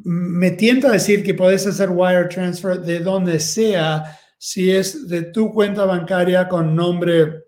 me 0.05 0.53
tienta 0.53 0.93
decir 0.93 1.25
que 1.25 1.35
podés 1.35 1.67
hacer 1.67 1.91
wire 1.91 2.29
transfer 2.29 2.81
de 2.81 3.01
donde 3.01 3.41
sea 3.41 4.17
si 4.39 4.71
es 4.71 5.09
de 5.09 5.23
tu 5.23 5.53
cuenta 5.53 5.87
bancaria 5.87 6.47
con 6.47 6.77
nombre 6.77 7.47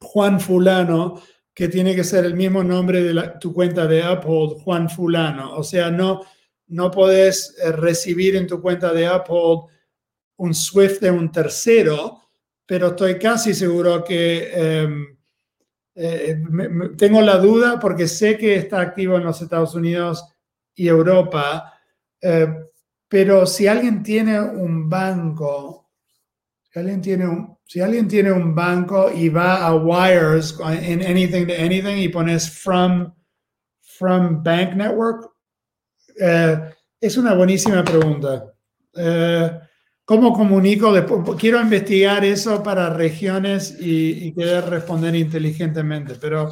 Juan 0.00 0.40
Fulano, 0.40 1.20
que 1.52 1.68
tiene 1.68 1.94
que 1.94 2.04
ser 2.04 2.24
el 2.24 2.34
mismo 2.34 2.64
nombre 2.64 3.02
de 3.02 3.32
tu 3.40 3.52
cuenta 3.52 3.86
de 3.86 4.02
Apple, 4.02 4.54
Juan 4.64 4.88
Fulano. 4.88 5.54
O 5.54 5.62
sea, 5.62 5.90
no, 5.90 6.22
no 6.68 6.90
podés 6.90 7.56
eh, 7.62 7.72
recibir 7.72 8.36
en 8.36 8.46
tu 8.46 8.60
cuenta 8.60 8.92
de 8.92 9.06
Apple 9.06 9.62
un 10.36 10.54
Swift 10.54 11.00
de 11.00 11.10
un 11.10 11.30
tercero, 11.30 12.22
pero 12.66 12.88
estoy 12.88 13.18
casi 13.18 13.54
seguro 13.54 14.04
que 14.04 14.50
em, 14.52 15.16
eh, 15.94 16.42
tengo 16.98 17.22
la 17.22 17.38
duda 17.38 17.78
porque 17.80 18.06
sé 18.06 18.36
que 18.36 18.56
está 18.56 18.80
activo 18.80 19.16
en 19.16 19.24
los 19.24 19.40
Estados 19.40 19.74
Unidos 19.74 20.24
y 20.74 20.88
Europa, 20.88 21.72
eh, 22.20 22.48
pero 23.08 23.46
si 23.46 23.66
alguien 23.66 24.02
tiene 24.02 24.40
un 24.40 24.90
banco, 24.90 25.90
si 26.70 26.78
alguien 26.78 27.00
tiene 27.00 27.26
un, 27.26 27.56
si 27.64 27.80
alguien 27.80 28.08
tiene 28.08 28.30
un 28.30 28.54
banco 28.54 29.10
y 29.10 29.28
va 29.28 29.66
a 29.66 29.74
wires 29.74 30.56
en 30.60 31.02
anything 31.02 31.46
to 31.46 31.54
anything 31.54 31.96
y 31.96 32.08
pones 32.08 32.50
from, 32.50 33.14
from 33.80 34.42
bank 34.42 34.74
network, 34.74 35.35
eh, 36.18 36.74
es 37.00 37.16
una 37.16 37.34
buenísima 37.34 37.84
pregunta. 37.84 38.52
Eh, 38.94 39.50
¿Cómo 40.04 40.32
comunico? 40.32 40.94
quiero 41.36 41.60
investigar 41.60 42.24
eso 42.24 42.62
para 42.62 42.90
regiones 42.90 43.76
y, 43.80 44.32
querer 44.32 44.64
responder 44.66 45.16
inteligentemente, 45.16 46.14
pero, 46.20 46.48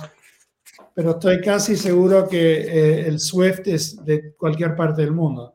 pero 0.92 1.12
estoy 1.12 1.40
casi 1.40 1.76
seguro 1.76 2.28
que 2.28 2.62
eh, 2.62 3.06
el 3.06 3.20
SWIFT 3.20 3.68
es 3.68 4.04
de 4.04 4.34
cualquier 4.34 4.74
parte 4.74 5.02
del 5.02 5.12
mundo. 5.12 5.53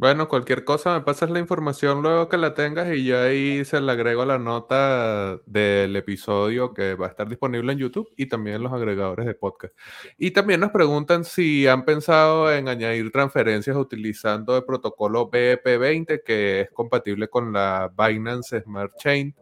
Bueno, 0.00 0.28
cualquier 0.28 0.62
cosa, 0.62 0.94
me 0.94 1.00
pasas 1.00 1.28
la 1.28 1.40
información 1.40 2.02
luego 2.02 2.28
que 2.28 2.36
la 2.36 2.54
tengas 2.54 2.94
y 2.94 3.04
yo 3.04 3.18
ahí 3.20 3.64
se 3.64 3.80
la 3.80 3.94
agrego 3.94 4.22
a 4.22 4.26
la 4.26 4.38
nota 4.38 5.38
del 5.44 5.96
episodio 5.96 6.72
que 6.72 6.94
va 6.94 7.06
a 7.06 7.08
estar 7.08 7.28
disponible 7.28 7.72
en 7.72 7.80
YouTube 7.80 8.08
y 8.16 8.26
también 8.26 8.56
en 8.56 8.62
los 8.62 8.72
agregadores 8.72 9.26
de 9.26 9.34
podcast. 9.34 9.74
Y 10.16 10.30
también 10.30 10.60
nos 10.60 10.70
preguntan 10.70 11.24
si 11.24 11.66
han 11.66 11.84
pensado 11.84 12.52
en 12.52 12.68
añadir 12.68 13.10
transferencias 13.10 13.76
utilizando 13.76 14.56
el 14.56 14.64
protocolo 14.64 15.28
BEP20 15.28 16.22
que 16.24 16.60
es 16.60 16.70
compatible 16.70 17.26
con 17.26 17.52
la 17.52 17.92
Binance 17.98 18.60
Smart 18.60 18.92
Chain. 18.98 19.34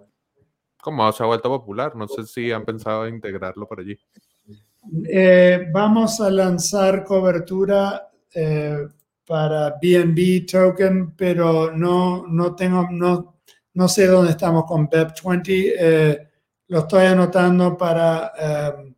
Como 0.80 1.12
se 1.12 1.22
ha 1.22 1.26
vuelto 1.26 1.50
popular, 1.50 1.94
no 1.96 2.09
sé 2.09 2.24
si 2.24 2.50
han 2.50 2.64
pensado 2.64 3.07
en 3.07 3.16
integrarlo 3.16 3.68
por 3.68 3.80
allí. 3.80 3.98
Eh, 5.07 5.68
vamos 5.70 6.18
a 6.22 6.30
lanzar 6.30 7.04
cobertura. 7.04 8.09
Eh, 8.34 8.86
para 9.27 9.77
BNB 9.83 10.47
token, 10.47 11.14
pero 11.16 11.72
no, 11.72 12.27
no 12.29 12.55
tengo, 12.55 12.89
no, 12.91 13.41
no 13.74 13.89
sé 13.89 14.07
dónde 14.07 14.31
estamos 14.31 14.64
con 14.64 14.89
BEP20. 14.89 15.74
Eh, 15.79 16.29
lo 16.68 16.79
estoy 16.81 17.07
anotando 17.07 17.77
para, 17.77 18.33
em, 18.39 18.95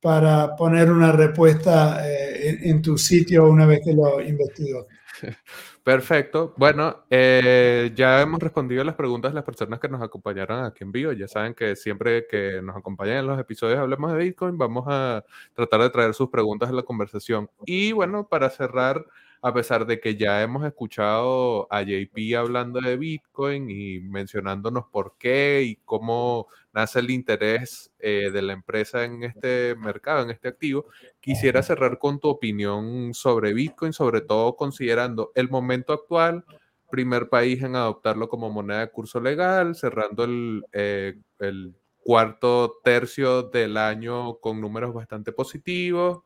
para 0.00 0.54
poner 0.56 0.90
una 0.90 1.12
respuesta 1.12 2.06
eh, 2.08 2.58
en, 2.62 2.82
tu 2.82 2.98
sitio 2.98 3.48
una 3.48 3.66
vez 3.66 3.80
que 3.84 3.92
lo 3.92 4.20
investigo. 4.20 4.86
Perfecto. 5.84 6.54
Bueno, 6.56 7.04
eh, 7.10 7.92
ya 7.94 8.20
hemos 8.20 8.40
respondido 8.40 8.84
las 8.84 8.94
preguntas 8.94 9.32
de 9.32 9.34
las 9.34 9.44
personas 9.44 9.80
que 9.80 9.88
nos 9.88 10.02
acompañaron 10.02 10.64
aquí 10.64 10.84
en 10.84 10.92
vivo. 10.92 11.12
Ya 11.12 11.28
saben 11.28 11.54
que 11.54 11.76
siempre 11.76 12.26
que 12.26 12.60
nos 12.62 12.76
acompañan 12.76 13.18
en 13.18 13.26
los 13.26 13.38
episodios 13.38 13.78
Hablemos 13.78 14.12
de 14.12 14.18
Bitcoin, 14.18 14.58
vamos 14.58 14.84
a 14.88 15.24
tratar 15.54 15.82
de 15.82 15.90
traer 15.90 16.14
sus 16.14 16.30
preguntas 16.30 16.68
a 16.68 16.72
la 16.72 16.82
conversación. 16.82 17.48
Y 17.66 17.92
bueno, 17.92 18.28
para 18.28 18.50
cerrar, 18.50 19.04
a 19.42 19.54
pesar 19.54 19.86
de 19.86 20.00
que 20.00 20.16
ya 20.16 20.42
hemos 20.42 20.64
escuchado 20.66 21.66
a 21.72 21.82
JP 21.82 22.36
hablando 22.36 22.80
de 22.80 22.96
Bitcoin 22.96 23.70
y 23.70 24.00
mencionándonos 24.00 24.84
por 24.92 25.16
qué 25.18 25.62
y 25.64 25.76
cómo 25.84 26.48
nace 26.72 27.00
el 27.00 27.10
interés 27.10 27.90
eh, 27.98 28.30
de 28.32 28.42
la 28.42 28.52
empresa 28.52 29.04
en 29.04 29.24
este 29.24 29.74
mercado, 29.76 30.22
en 30.22 30.30
este 30.30 30.48
activo, 30.48 30.86
quisiera 31.20 31.62
cerrar 31.62 31.98
con 31.98 32.20
tu 32.20 32.28
opinión 32.28 33.14
sobre 33.14 33.54
Bitcoin, 33.54 33.92
sobre 33.92 34.20
todo 34.20 34.56
considerando 34.56 35.32
el 35.34 35.48
momento 35.48 35.92
actual, 35.92 36.44
primer 36.90 37.28
país 37.28 37.62
en 37.62 37.76
adoptarlo 37.76 38.28
como 38.28 38.50
moneda 38.50 38.80
de 38.80 38.90
curso 38.90 39.20
legal, 39.20 39.74
cerrando 39.74 40.24
el, 40.24 40.64
eh, 40.72 41.16
el 41.38 41.74
cuarto 42.02 42.80
tercio 42.82 43.44
del 43.44 43.76
año 43.76 44.36
con 44.38 44.60
números 44.60 44.92
bastante 44.92 45.32
positivos. 45.32 46.24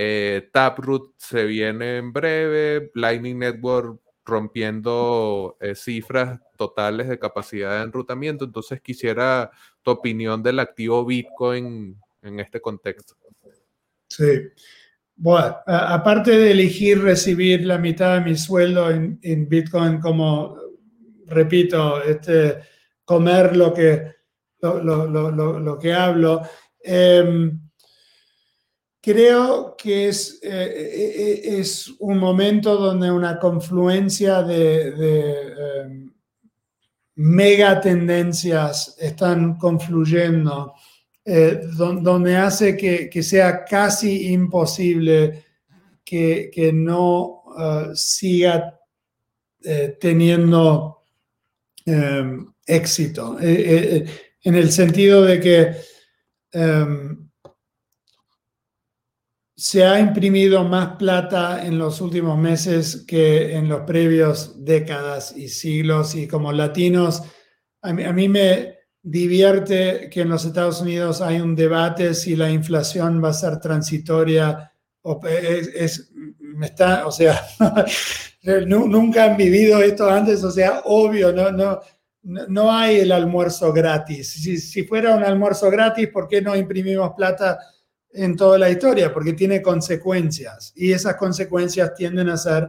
Eh, 0.00 0.48
Taproot 0.52 1.14
se 1.16 1.44
viene 1.44 1.96
en 1.96 2.12
breve, 2.12 2.92
Lightning 2.94 3.36
Network 3.36 4.00
rompiendo 4.24 5.56
eh, 5.60 5.74
cifras 5.74 6.38
totales 6.56 7.08
de 7.08 7.18
capacidad 7.18 7.78
de 7.78 7.82
enrutamiento. 7.82 8.44
Entonces 8.44 8.80
quisiera 8.80 9.50
tu 9.82 9.90
opinión 9.90 10.40
del 10.40 10.60
activo 10.60 11.04
Bitcoin 11.04 12.00
en 12.22 12.38
este 12.38 12.60
contexto. 12.60 13.16
Sí. 14.08 14.42
Bueno, 15.16 15.56
aparte 15.66 16.30
de 16.30 16.52
elegir 16.52 17.02
recibir 17.02 17.66
la 17.66 17.78
mitad 17.78 18.14
de 18.14 18.30
mi 18.30 18.36
sueldo 18.36 18.88
en, 18.90 19.48
Bitcoin 19.48 19.98
como, 19.98 20.56
repito, 21.26 22.04
este, 22.04 22.58
comer 23.04 23.56
lo 23.56 23.74
que, 23.74 24.12
lo, 24.62 25.76
que 25.76 25.92
hablo, 25.92 26.42
em, 26.84 27.67
Creo 29.00 29.76
que 29.76 30.08
es, 30.08 30.40
eh, 30.42 30.48
eh, 30.50 31.14
eh, 31.16 31.58
es 31.60 31.88
un 32.00 32.18
momento 32.18 32.76
donde 32.76 33.10
una 33.10 33.38
confluencia 33.38 34.42
de, 34.42 34.88
em, 35.82 36.12
mega 37.14 37.80
tendencias 37.80 38.96
están 38.98 39.56
confluyendo, 39.56 40.74
donde 41.24 42.36
hace 42.36 42.76
que, 42.76 43.22
sea 43.22 43.64
casi 43.64 44.32
imposible 44.32 45.44
que, 46.04 46.70
no 46.72 47.44
siga 47.94 48.80
teniendo 50.00 51.02
em, 51.84 52.46
éxito, 52.66 53.36
en 53.40 54.54
el 54.54 54.72
sentido 54.72 55.22
de 55.22 55.40
que 55.40 55.76
em, 56.52 57.27
se 59.58 59.84
ha 59.84 59.98
imprimido 59.98 60.62
más 60.62 60.94
plata 60.98 61.66
en 61.66 61.78
los 61.78 62.00
últimos 62.00 62.38
meses 62.38 63.04
que 63.08 63.56
en 63.56 63.68
los 63.68 63.80
previos 63.80 64.64
décadas 64.64 65.36
y 65.36 65.48
siglos 65.48 66.14
y 66.14 66.28
como 66.28 66.52
latinos, 66.52 67.24
a 67.82 67.92
mí, 67.92 68.28
me 68.28 68.76
divierte 69.02 70.10
que 70.12 70.20
en 70.20 70.28
los 70.28 70.44
Estados 70.44 70.80
Unidos 70.80 71.20
hay 71.20 71.40
un 71.40 71.56
debate 71.56 72.14
si 72.14 72.36
la 72.36 72.52
inflación 72.52 73.22
va 73.22 73.30
a 73.30 73.32
ser 73.32 73.58
transitoria 73.58 74.72
o 75.02 75.20
es, 75.26 76.08
está, 76.62 77.04
o 77.08 77.10
sea, 77.10 77.44
nunca 78.64 79.24
han 79.24 79.36
vivido 79.36 79.82
esto 79.82 80.08
antes, 80.08 80.44
o 80.44 80.52
sea, 80.52 80.82
obvio, 80.84 81.32
no, 81.32 81.50
no, 81.50 81.80
no 82.22 82.72
hay 82.72 83.00
el 83.00 83.10
almuerzo 83.10 83.72
gratis. 83.72 84.34
Si, 84.34 84.58
si 84.58 84.84
fuera 84.84 85.16
un 85.16 85.24
almuerzo 85.24 85.68
gratis, 85.68 86.10
¿por 86.12 86.28
qué 86.28 86.40
no 86.40 86.54
imprimimos 86.54 87.10
plata? 87.16 87.58
En 88.12 88.36
toda 88.36 88.58
la 88.58 88.70
historia, 88.70 89.12
porque 89.12 89.32
tiene 89.32 89.62
consecuencias 89.62 90.72
y 90.74 90.92
esas 90.92 91.16
consecuencias 91.16 91.94
tienden 91.94 92.28
a 92.30 92.36
ser 92.36 92.68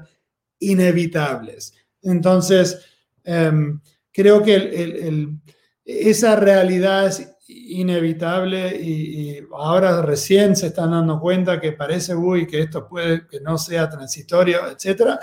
inevitables. 0.59 1.73
Entonces, 2.01 2.85
em, 3.23 3.79
creo 4.11 4.43
que 4.43 5.39
esa 5.85 6.35
realidad 6.35 7.07
es 7.07 7.27
inevitable 7.47 8.75
y, 8.75 9.39
ahora 9.51 10.01
recién 10.01 10.55
se 10.55 10.67
están 10.67 10.91
dando 10.91 11.19
cuenta 11.19 11.59
que 11.59 11.71
parece, 11.73 12.15
uy, 12.15 12.45
que 12.45 12.61
esto 12.61 12.87
puede 12.87 13.27
que 13.27 13.39
no 13.41 13.57
sea 13.57 13.89
transitorio, 13.89 14.67
etcétera. 14.69 15.19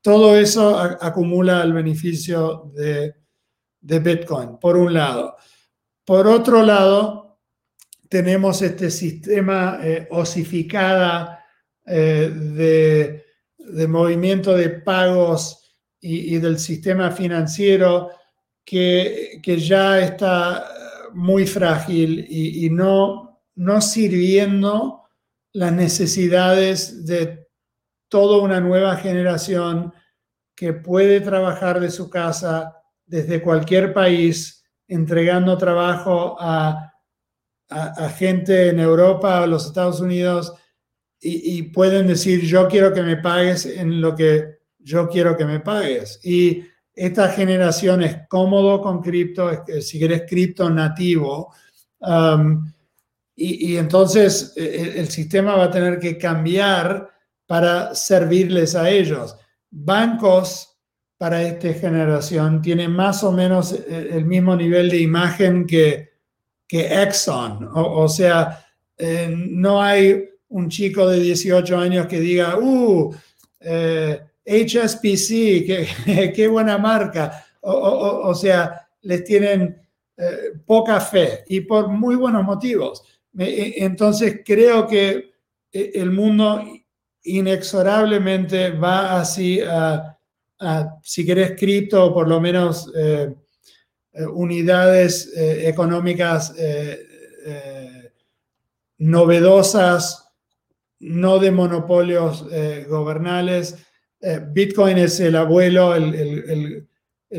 Todo 0.00 0.36
eso 0.36 0.78
acumula 0.78 1.62
el 1.62 1.72
beneficio 1.72 2.70
de, 2.74 3.14
de 3.80 3.98
Bitcoin, 3.98 4.58
por 4.58 4.76
un 4.76 4.94
lado. 4.94 5.36
Por 6.04 6.26
otro 6.26 6.62
lado, 6.62 7.27
tenemos 8.08 8.62
este 8.62 8.90
sistema 8.90 9.80
eh, 9.82 10.08
eh, 11.86 13.24
de, 13.58 13.88
movimiento 13.88 14.56
de 14.56 14.70
pagos 14.70 15.76
y, 16.00 16.38
del 16.38 16.58
sistema 16.58 17.10
financiero 17.10 18.10
que, 18.64 19.40
que, 19.42 19.58
ya 19.58 20.00
está 20.00 20.64
muy 21.14 21.46
frágil 21.46 22.26
y, 22.28 22.70
no, 22.70 23.40
no 23.56 23.80
sirviendo 23.80 25.02
las 25.52 25.72
necesidades 25.72 27.04
de 27.06 27.46
toda 28.08 28.42
una 28.42 28.60
nueva 28.60 28.96
generación 28.96 29.92
que 30.54 30.72
puede 30.72 31.20
trabajar 31.20 31.80
de 31.80 31.90
su 31.90 32.08
casa 32.08 32.74
desde 33.06 33.42
cualquier 33.42 33.92
país, 33.92 34.64
entregando 34.86 35.56
trabajo 35.56 36.36
a 36.38 36.92
a, 37.70 38.08
gente 38.10 38.68
en 38.68 38.80
Europa 38.80 39.42
o 39.42 39.46
los 39.46 39.66
Estados 39.66 40.00
Unidos 40.00 40.52
y, 41.20 41.62
pueden 41.64 42.06
decir, 42.06 42.42
yo 42.42 42.68
quiero 42.68 42.92
que 42.92 43.02
me 43.02 43.16
pagues 43.16 43.66
en 43.66 44.00
lo 44.00 44.14
que 44.14 44.58
yo 44.78 45.08
quiero 45.08 45.36
que 45.36 45.44
me 45.44 45.58
pagues. 45.60 46.20
Y 46.22 46.62
esta 46.94 47.28
generación 47.30 48.02
es 48.02 48.18
cómodo 48.28 48.80
con 48.80 49.02
cripto, 49.02 49.64
si 49.80 49.98
quieres 49.98 50.22
cripto 50.28 50.70
nativo. 50.70 51.52
Um, 51.98 52.72
y, 53.34 53.76
entonces 53.76 54.52
e, 54.56 54.64
e, 54.64 55.00
el, 55.00 55.08
sistema 55.08 55.54
va 55.54 55.64
a 55.64 55.70
tener 55.70 55.98
que 55.98 56.18
cambiar 56.18 57.08
para 57.46 57.94
servirles 57.94 58.74
a 58.74 58.90
ellos. 58.90 59.36
Bancos 59.70 60.76
para 61.16 61.42
esta 61.42 61.72
generación 61.72 62.62
tienen 62.62 62.92
más 62.92 63.22
o 63.22 63.32
menos 63.32 63.72
e, 63.72 64.16
el 64.16 64.24
mismo 64.24 64.56
nivel 64.56 64.90
de 64.90 65.00
imagen 65.00 65.66
que 65.66 66.07
que 66.68 67.02
Exxon. 67.02 67.68
O, 67.74 68.08
sea, 68.08 68.64
eh, 68.96 69.34
no 69.34 69.82
hay 69.82 70.28
un 70.48 70.68
chico 70.68 71.08
de 71.08 71.18
18 71.18 71.76
años 71.76 72.06
que 72.06 72.20
diga, 72.20 72.58
uh, 72.58 73.12
HSBC, 74.48 75.30
eh, 76.06 76.32
qué, 76.36 76.46
buena 76.48 76.78
marca. 76.78 77.44
O, 77.62 78.34
sea, 78.34 78.88
les 79.02 79.24
tienen 79.24 79.80
eh, 80.16 80.52
poca 80.64 81.00
fe 81.00 81.44
y 81.48 81.62
por 81.62 81.88
muy 81.88 82.14
buenos 82.14 82.44
motivos. 82.44 83.02
Entonces 83.36 84.40
creo 84.44 84.86
que 84.86 85.32
el 85.72 86.10
mundo 86.10 86.64
inexorablemente 87.24 88.70
va 88.70 89.20
así 89.20 89.60
a, 89.60 90.18
si 91.02 91.24
querés, 91.24 91.52
cripto, 91.56 92.12
por 92.12 92.28
lo 92.28 92.40
menos 92.40 92.90
eh, 92.96 93.32
unidades 94.26 95.32
eh, 95.36 95.68
económicas 95.68 96.54
eh, 96.58 97.04
novedosas, 98.98 100.28
no 101.00 101.38
de 101.38 101.50
monopolios 101.50 102.44
gobernales. 102.88 103.76
Bitcoin 104.50 104.98
es 104.98 105.20
el 105.20 105.36
abuelo, 105.36 105.94
el, 105.94 106.88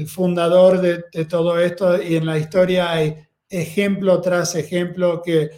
fundador 0.07 0.79
de, 0.79 1.03
de, 1.11 1.25
todo 1.25 1.59
esto 1.59 2.01
y 2.01 2.15
en 2.15 2.25
la 2.25 2.37
historia 2.37 2.91
hay 2.91 3.17
ejemplo 3.49 4.21
tras 4.21 4.55
ejemplo 4.55 5.21
que 5.21 5.49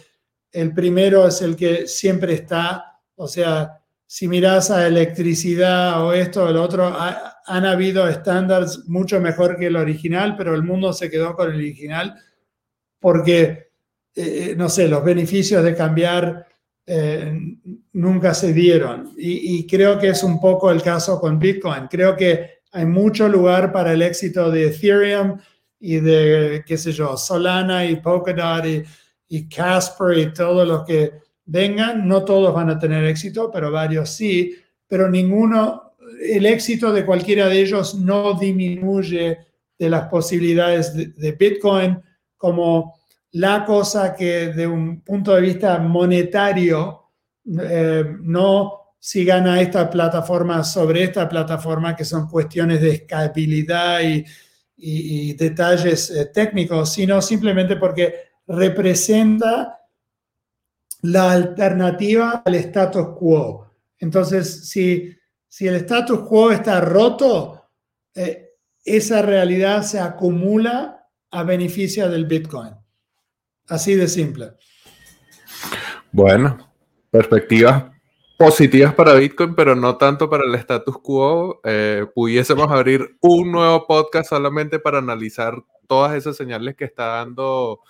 el 0.50 0.74
primero 0.74 1.26
es 1.28 1.40
el 1.42 1.54
que 1.54 1.86
siempre 1.86 2.34
está, 2.34 3.00
o 3.14 3.28
sea, 3.28 3.81
si 4.12 4.28
miras 4.28 4.70
a 4.70 4.86
electricidad 4.86 6.04
o 6.04 6.12
esto 6.12 6.44
o 6.44 6.52
lo 6.52 6.62
otro, 6.62 6.94
han 7.46 7.64
habido 7.64 8.06
estándares 8.06 8.86
mucho 8.86 9.18
mejor 9.22 9.56
que 9.56 9.68
el 9.68 9.76
original, 9.76 10.36
pero 10.36 10.54
el 10.54 10.62
mundo 10.62 10.92
se 10.92 11.08
quedó 11.08 11.34
con 11.34 11.48
el 11.48 11.56
original 11.56 12.14
porque, 13.00 13.70
eh, 14.14 14.50
eh, 14.50 14.54
no 14.54 14.68
sé, 14.68 14.86
los 14.86 15.02
beneficios 15.02 15.64
de 15.64 15.74
cambiar 15.74 16.46
eh, 16.84 17.32
nunca 17.94 18.34
se 18.34 18.52
dieron. 18.52 19.14
Y, 19.16 19.66
creo 19.66 19.98
que 19.98 20.08
es 20.10 20.22
un 20.22 20.38
poco 20.38 20.70
el 20.70 20.82
caso 20.82 21.18
con 21.18 21.38
Bitcoin. 21.38 21.86
Creo 21.88 22.14
que 22.14 22.58
hay 22.70 22.84
mucho 22.84 23.26
lugar 23.30 23.72
para 23.72 23.94
el 23.94 24.02
éxito 24.02 24.50
de 24.50 24.66
Ethereum 24.66 25.38
y 25.80 26.00
de, 26.00 26.62
qué 26.66 26.76
sé 26.76 26.92
yo, 26.92 27.16
Solana 27.16 27.86
y 27.86 27.96
Polkadot 27.96 28.66
y, 28.66 28.82
y 29.28 29.48
Casper 29.48 30.18
y 30.18 30.34
todos 30.34 30.68
los 30.68 30.84
que 30.84 31.31
vengan, 31.44 32.06
no 32.06 32.24
todos 32.24 32.54
van 32.54 32.70
a 32.70 32.78
tener 32.78 33.04
éxito, 33.04 33.50
pero 33.50 33.70
varios 33.70 34.10
sí, 34.10 34.54
pero 34.86 35.10
ninguno, 35.10 35.94
el 36.20 36.46
éxito 36.46 36.92
de 36.92 37.04
cualquiera 37.04 37.48
de 37.48 37.60
ellos 37.60 37.94
no 37.94 38.34
disminuye 38.34 39.38
de 39.78 39.90
las 39.90 40.08
posibilidades 40.08 40.94
de, 40.94 41.32
Bitcoin 41.32 42.00
como 42.36 42.94
la 43.32 43.64
cosa 43.64 44.14
que 44.14 44.48
de 44.48 44.66
un 44.66 45.00
punto 45.00 45.34
de 45.34 45.40
vista 45.40 45.78
monetario, 45.78 47.10
eh, 47.46 48.04
no 48.20 48.82
si 48.98 49.24
gana 49.24 49.60
esta 49.60 49.90
plataforma 49.90 50.62
sobre 50.62 51.02
esta 51.02 51.28
plataforma, 51.28 51.96
que 51.96 52.04
son 52.04 52.28
cuestiones 52.28 52.80
de 52.80 52.90
escalabilidad 52.90 54.00
y, 54.00 54.24
detalles 55.34 56.10
eh, 56.10 56.26
técnicos, 56.26 56.92
sino 56.92 57.22
simplemente 57.22 57.76
porque 57.76 58.14
representa 58.46 59.81
la 61.02 61.32
alternativa 61.32 62.42
al 62.44 62.54
status 62.54 63.08
quo. 63.18 63.70
Entonces, 63.98 64.68
si, 64.68 65.16
si 65.48 65.66
el 65.66 65.76
status 65.76 66.20
quo 66.20 66.50
está 66.50 66.80
roto, 66.80 67.68
eh, 68.14 68.50
esa 68.84 69.22
realidad 69.22 69.82
se 69.82 70.00
acumula 70.00 71.08
a 71.30 71.42
beneficio 71.44 72.08
del 72.08 72.26
Bitcoin. 72.26 72.74
Así 73.68 73.94
de 73.94 74.08
simple. 74.08 74.52
Bueno, 76.10 76.72
perspectivas 77.10 77.84
positivas 78.36 78.92
para 78.94 79.14
Bitcoin, 79.14 79.54
pero 79.54 79.74
no 79.74 79.96
tanto 79.96 80.28
para 80.28 80.44
el 80.44 80.54
status 80.56 80.98
quo. 80.98 81.60
Eh, 81.64 82.06
pudiésemos 82.14 82.70
abrir 82.70 83.16
un 83.20 83.52
nuevo 83.52 83.86
podcast 83.86 84.30
solamente 84.30 84.78
para 84.78 84.98
analizar 84.98 85.54
todas 85.86 86.14
esas 86.14 86.36
señales 86.36 86.74
que 86.76 86.84
está 86.84 87.06
dando 87.06 87.80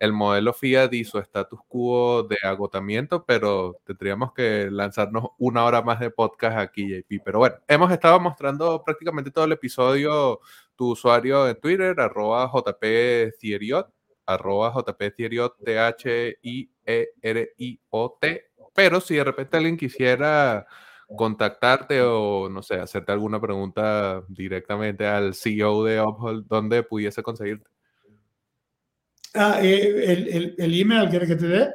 el 0.00 0.12
modelo 0.12 0.52
Fiat 0.52 0.92
y 0.92 1.04
su 1.04 1.18
status 1.18 1.60
quo 1.68 2.22
de 2.24 2.36
agotamiento, 2.42 3.24
pero 3.24 3.76
tendríamos 3.84 4.32
que 4.32 4.68
lanzarnos 4.70 5.28
una 5.38 5.64
hora 5.64 5.82
más 5.82 6.00
de 6.00 6.10
podcast 6.10 6.58
aquí, 6.58 6.88
JP. 6.88 7.22
Pero 7.24 7.38
bueno, 7.38 7.56
hemos 7.68 7.90
estado 7.92 8.18
mostrando 8.20 8.82
prácticamente 8.84 9.30
todo 9.30 9.44
el 9.44 9.52
episodio 9.52 10.40
tu 10.76 10.92
usuario 10.92 11.48
en 11.48 11.60
Twitter, 11.60 11.98
arroba 12.00 12.48
jpcieriot, 12.48 13.88
arroba 14.26 14.72
jpcieriot, 14.72 15.56
T-H-I-E-R-I-O-T. 15.64 16.74
Pero 18.74 19.00
si 19.00 19.14
de 19.14 19.24
repente 19.24 19.56
alguien 19.56 19.76
quisiera 19.76 20.66
contactarte 21.16 22.00
o, 22.02 22.48
no 22.48 22.62
sé, 22.62 22.76
hacerte 22.76 23.12
alguna 23.12 23.40
pregunta 23.40 24.24
directamente 24.28 25.06
al 25.06 25.34
CEO 25.34 25.84
de 25.84 26.00
Uphold, 26.00 26.46
¿dónde 26.48 26.82
pudiese 26.82 27.22
conseguirte? 27.22 27.73
Ah, 29.34 29.58
eh, 29.60 30.12
el, 30.12 30.54
el, 30.56 30.80
email, 30.80 31.10
¿quieres 31.10 31.28
que 31.28 31.34
te 31.34 31.48
dé? 31.48 31.68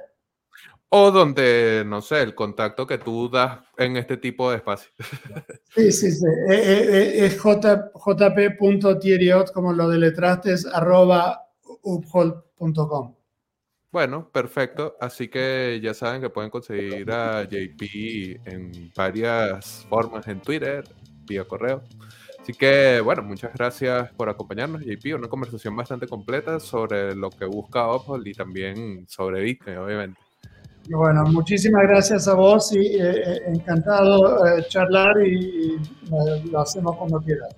O 0.91 1.11
donde, 1.11 1.83
no 1.85 2.01
sé, 2.01 2.23
el 2.23 2.33
contacto 2.33 2.87
que 2.87 2.97
tú 2.97 3.29
das 3.29 3.59
en 3.77 3.95
este 3.97 4.17
tipo 4.17 4.49
de 4.49 4.57
espacio. 4.57 4.89
Sí, 5.75 5.91
sí, 5.91 6.11
sí. 6.11 6.25
Eh, 6.49 6.55
eh, 6.55 6.87
eh, 6.91 7.25
es 7.25 7.37
jp.tieriot, 7.37 9.51
como 9.51 9.71
lo 9.71 9.87
deletraste, 9.87 10.53
es 10.53 10.65
arroba 10.65 11.43
uphold.com. 11.83 13.13
Bueno, 13.91 14.31
perfecto. 14.31 14.97
Así 14.99 15.27
que 15.27 15.79
ya 15.81 15.93
saben 15.93 16.21
que 16.21 16.31
pueden 16.31 16.49
conseguir 16.49 17.11
a 17.11 17.43
JP 17.43 17.83
en 18.45 18.91
varias 18.95 19.85
formas 19.89 20.27
en 20.27 20.41
Twitter, 20.41 20.83
vía 21.25 21.43
correo. 21.43 21.83
Así 22.49 22.57
que, 22.57 22.99
bueno, 23.01 23.21
muchas 23.21 23.53
gracias 23.53 24.11
por 24.13 24.27
acompañarnos, 24.27 24.81
JP. 24.81 25.13
Una 25.13 25.27
conversación 25.27 25.75
bastante 25.75 26.07
completa 26.07 26.59
sobre 26.59 27.13
lo 27.13 27.29
que 27.29 27.45
busca 27.45 27.95
Uphold 27.95 28.25
y 28.25 28.33
también 28.33 29.05
sobre 29.07 29.43
Bitcoin, 29.43 29.77
obviamente. 29.77 30.19
Bueno, 30.89 31.25
muchísimas 31.25 31.83
gracias 31.83 32.27
a 32.27 32.33
vos 32.33 32.73
y 32.73 32.79
eh, 32.79 33.21
eh, 33.23 33.41
encantado 33.53 34.43
de 34.43 34.65
charlar 34.67 35.23
y, 35.23 35.77
lo 36.49 36.59
hacemos 36.59 36.95
cuando 36.97 37.19
quieras. 37.19 37.55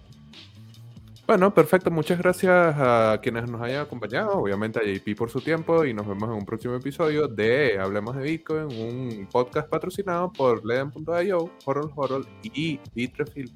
Bueno, 1.25 1.53
perfecto. 1.53 1.89
Muchas 1.89 2.17
gracias 2.17 2.75
a 2.77 3.17
quienes 3.23 3.49
nos 3.49 3.61
hayan 3.61 3.83
acompañado, 3.83 4.31
obviamente 4.31 4.77
a 4.77 4.83
JP 4.83 5.17
por 5.17 5.29
su 5.29 5.39
tiempo 5.39 5.85
y 5.85 5.93
nos 5.93 6.05
vemos 6.05 6.23
en 6.23 6.35
un 6.35 6.45
próximo 6.45 6.75
episodio 6.75 7.29
de 7.29 7.79
Hablemos 7.79 8.17
de 8.17 8.23
Bitcoin, 8.23 8.65
un 8.65 9.29
podcast 9.31 9.69
patrocinado 9.69 10.33
por 10.33 10.65
Leden.io, 10.65 11.49
Horror 11.63 11.91
Horror 11.95 12.25
y 12.43 12.77
Bitrefill. 12.93 13.49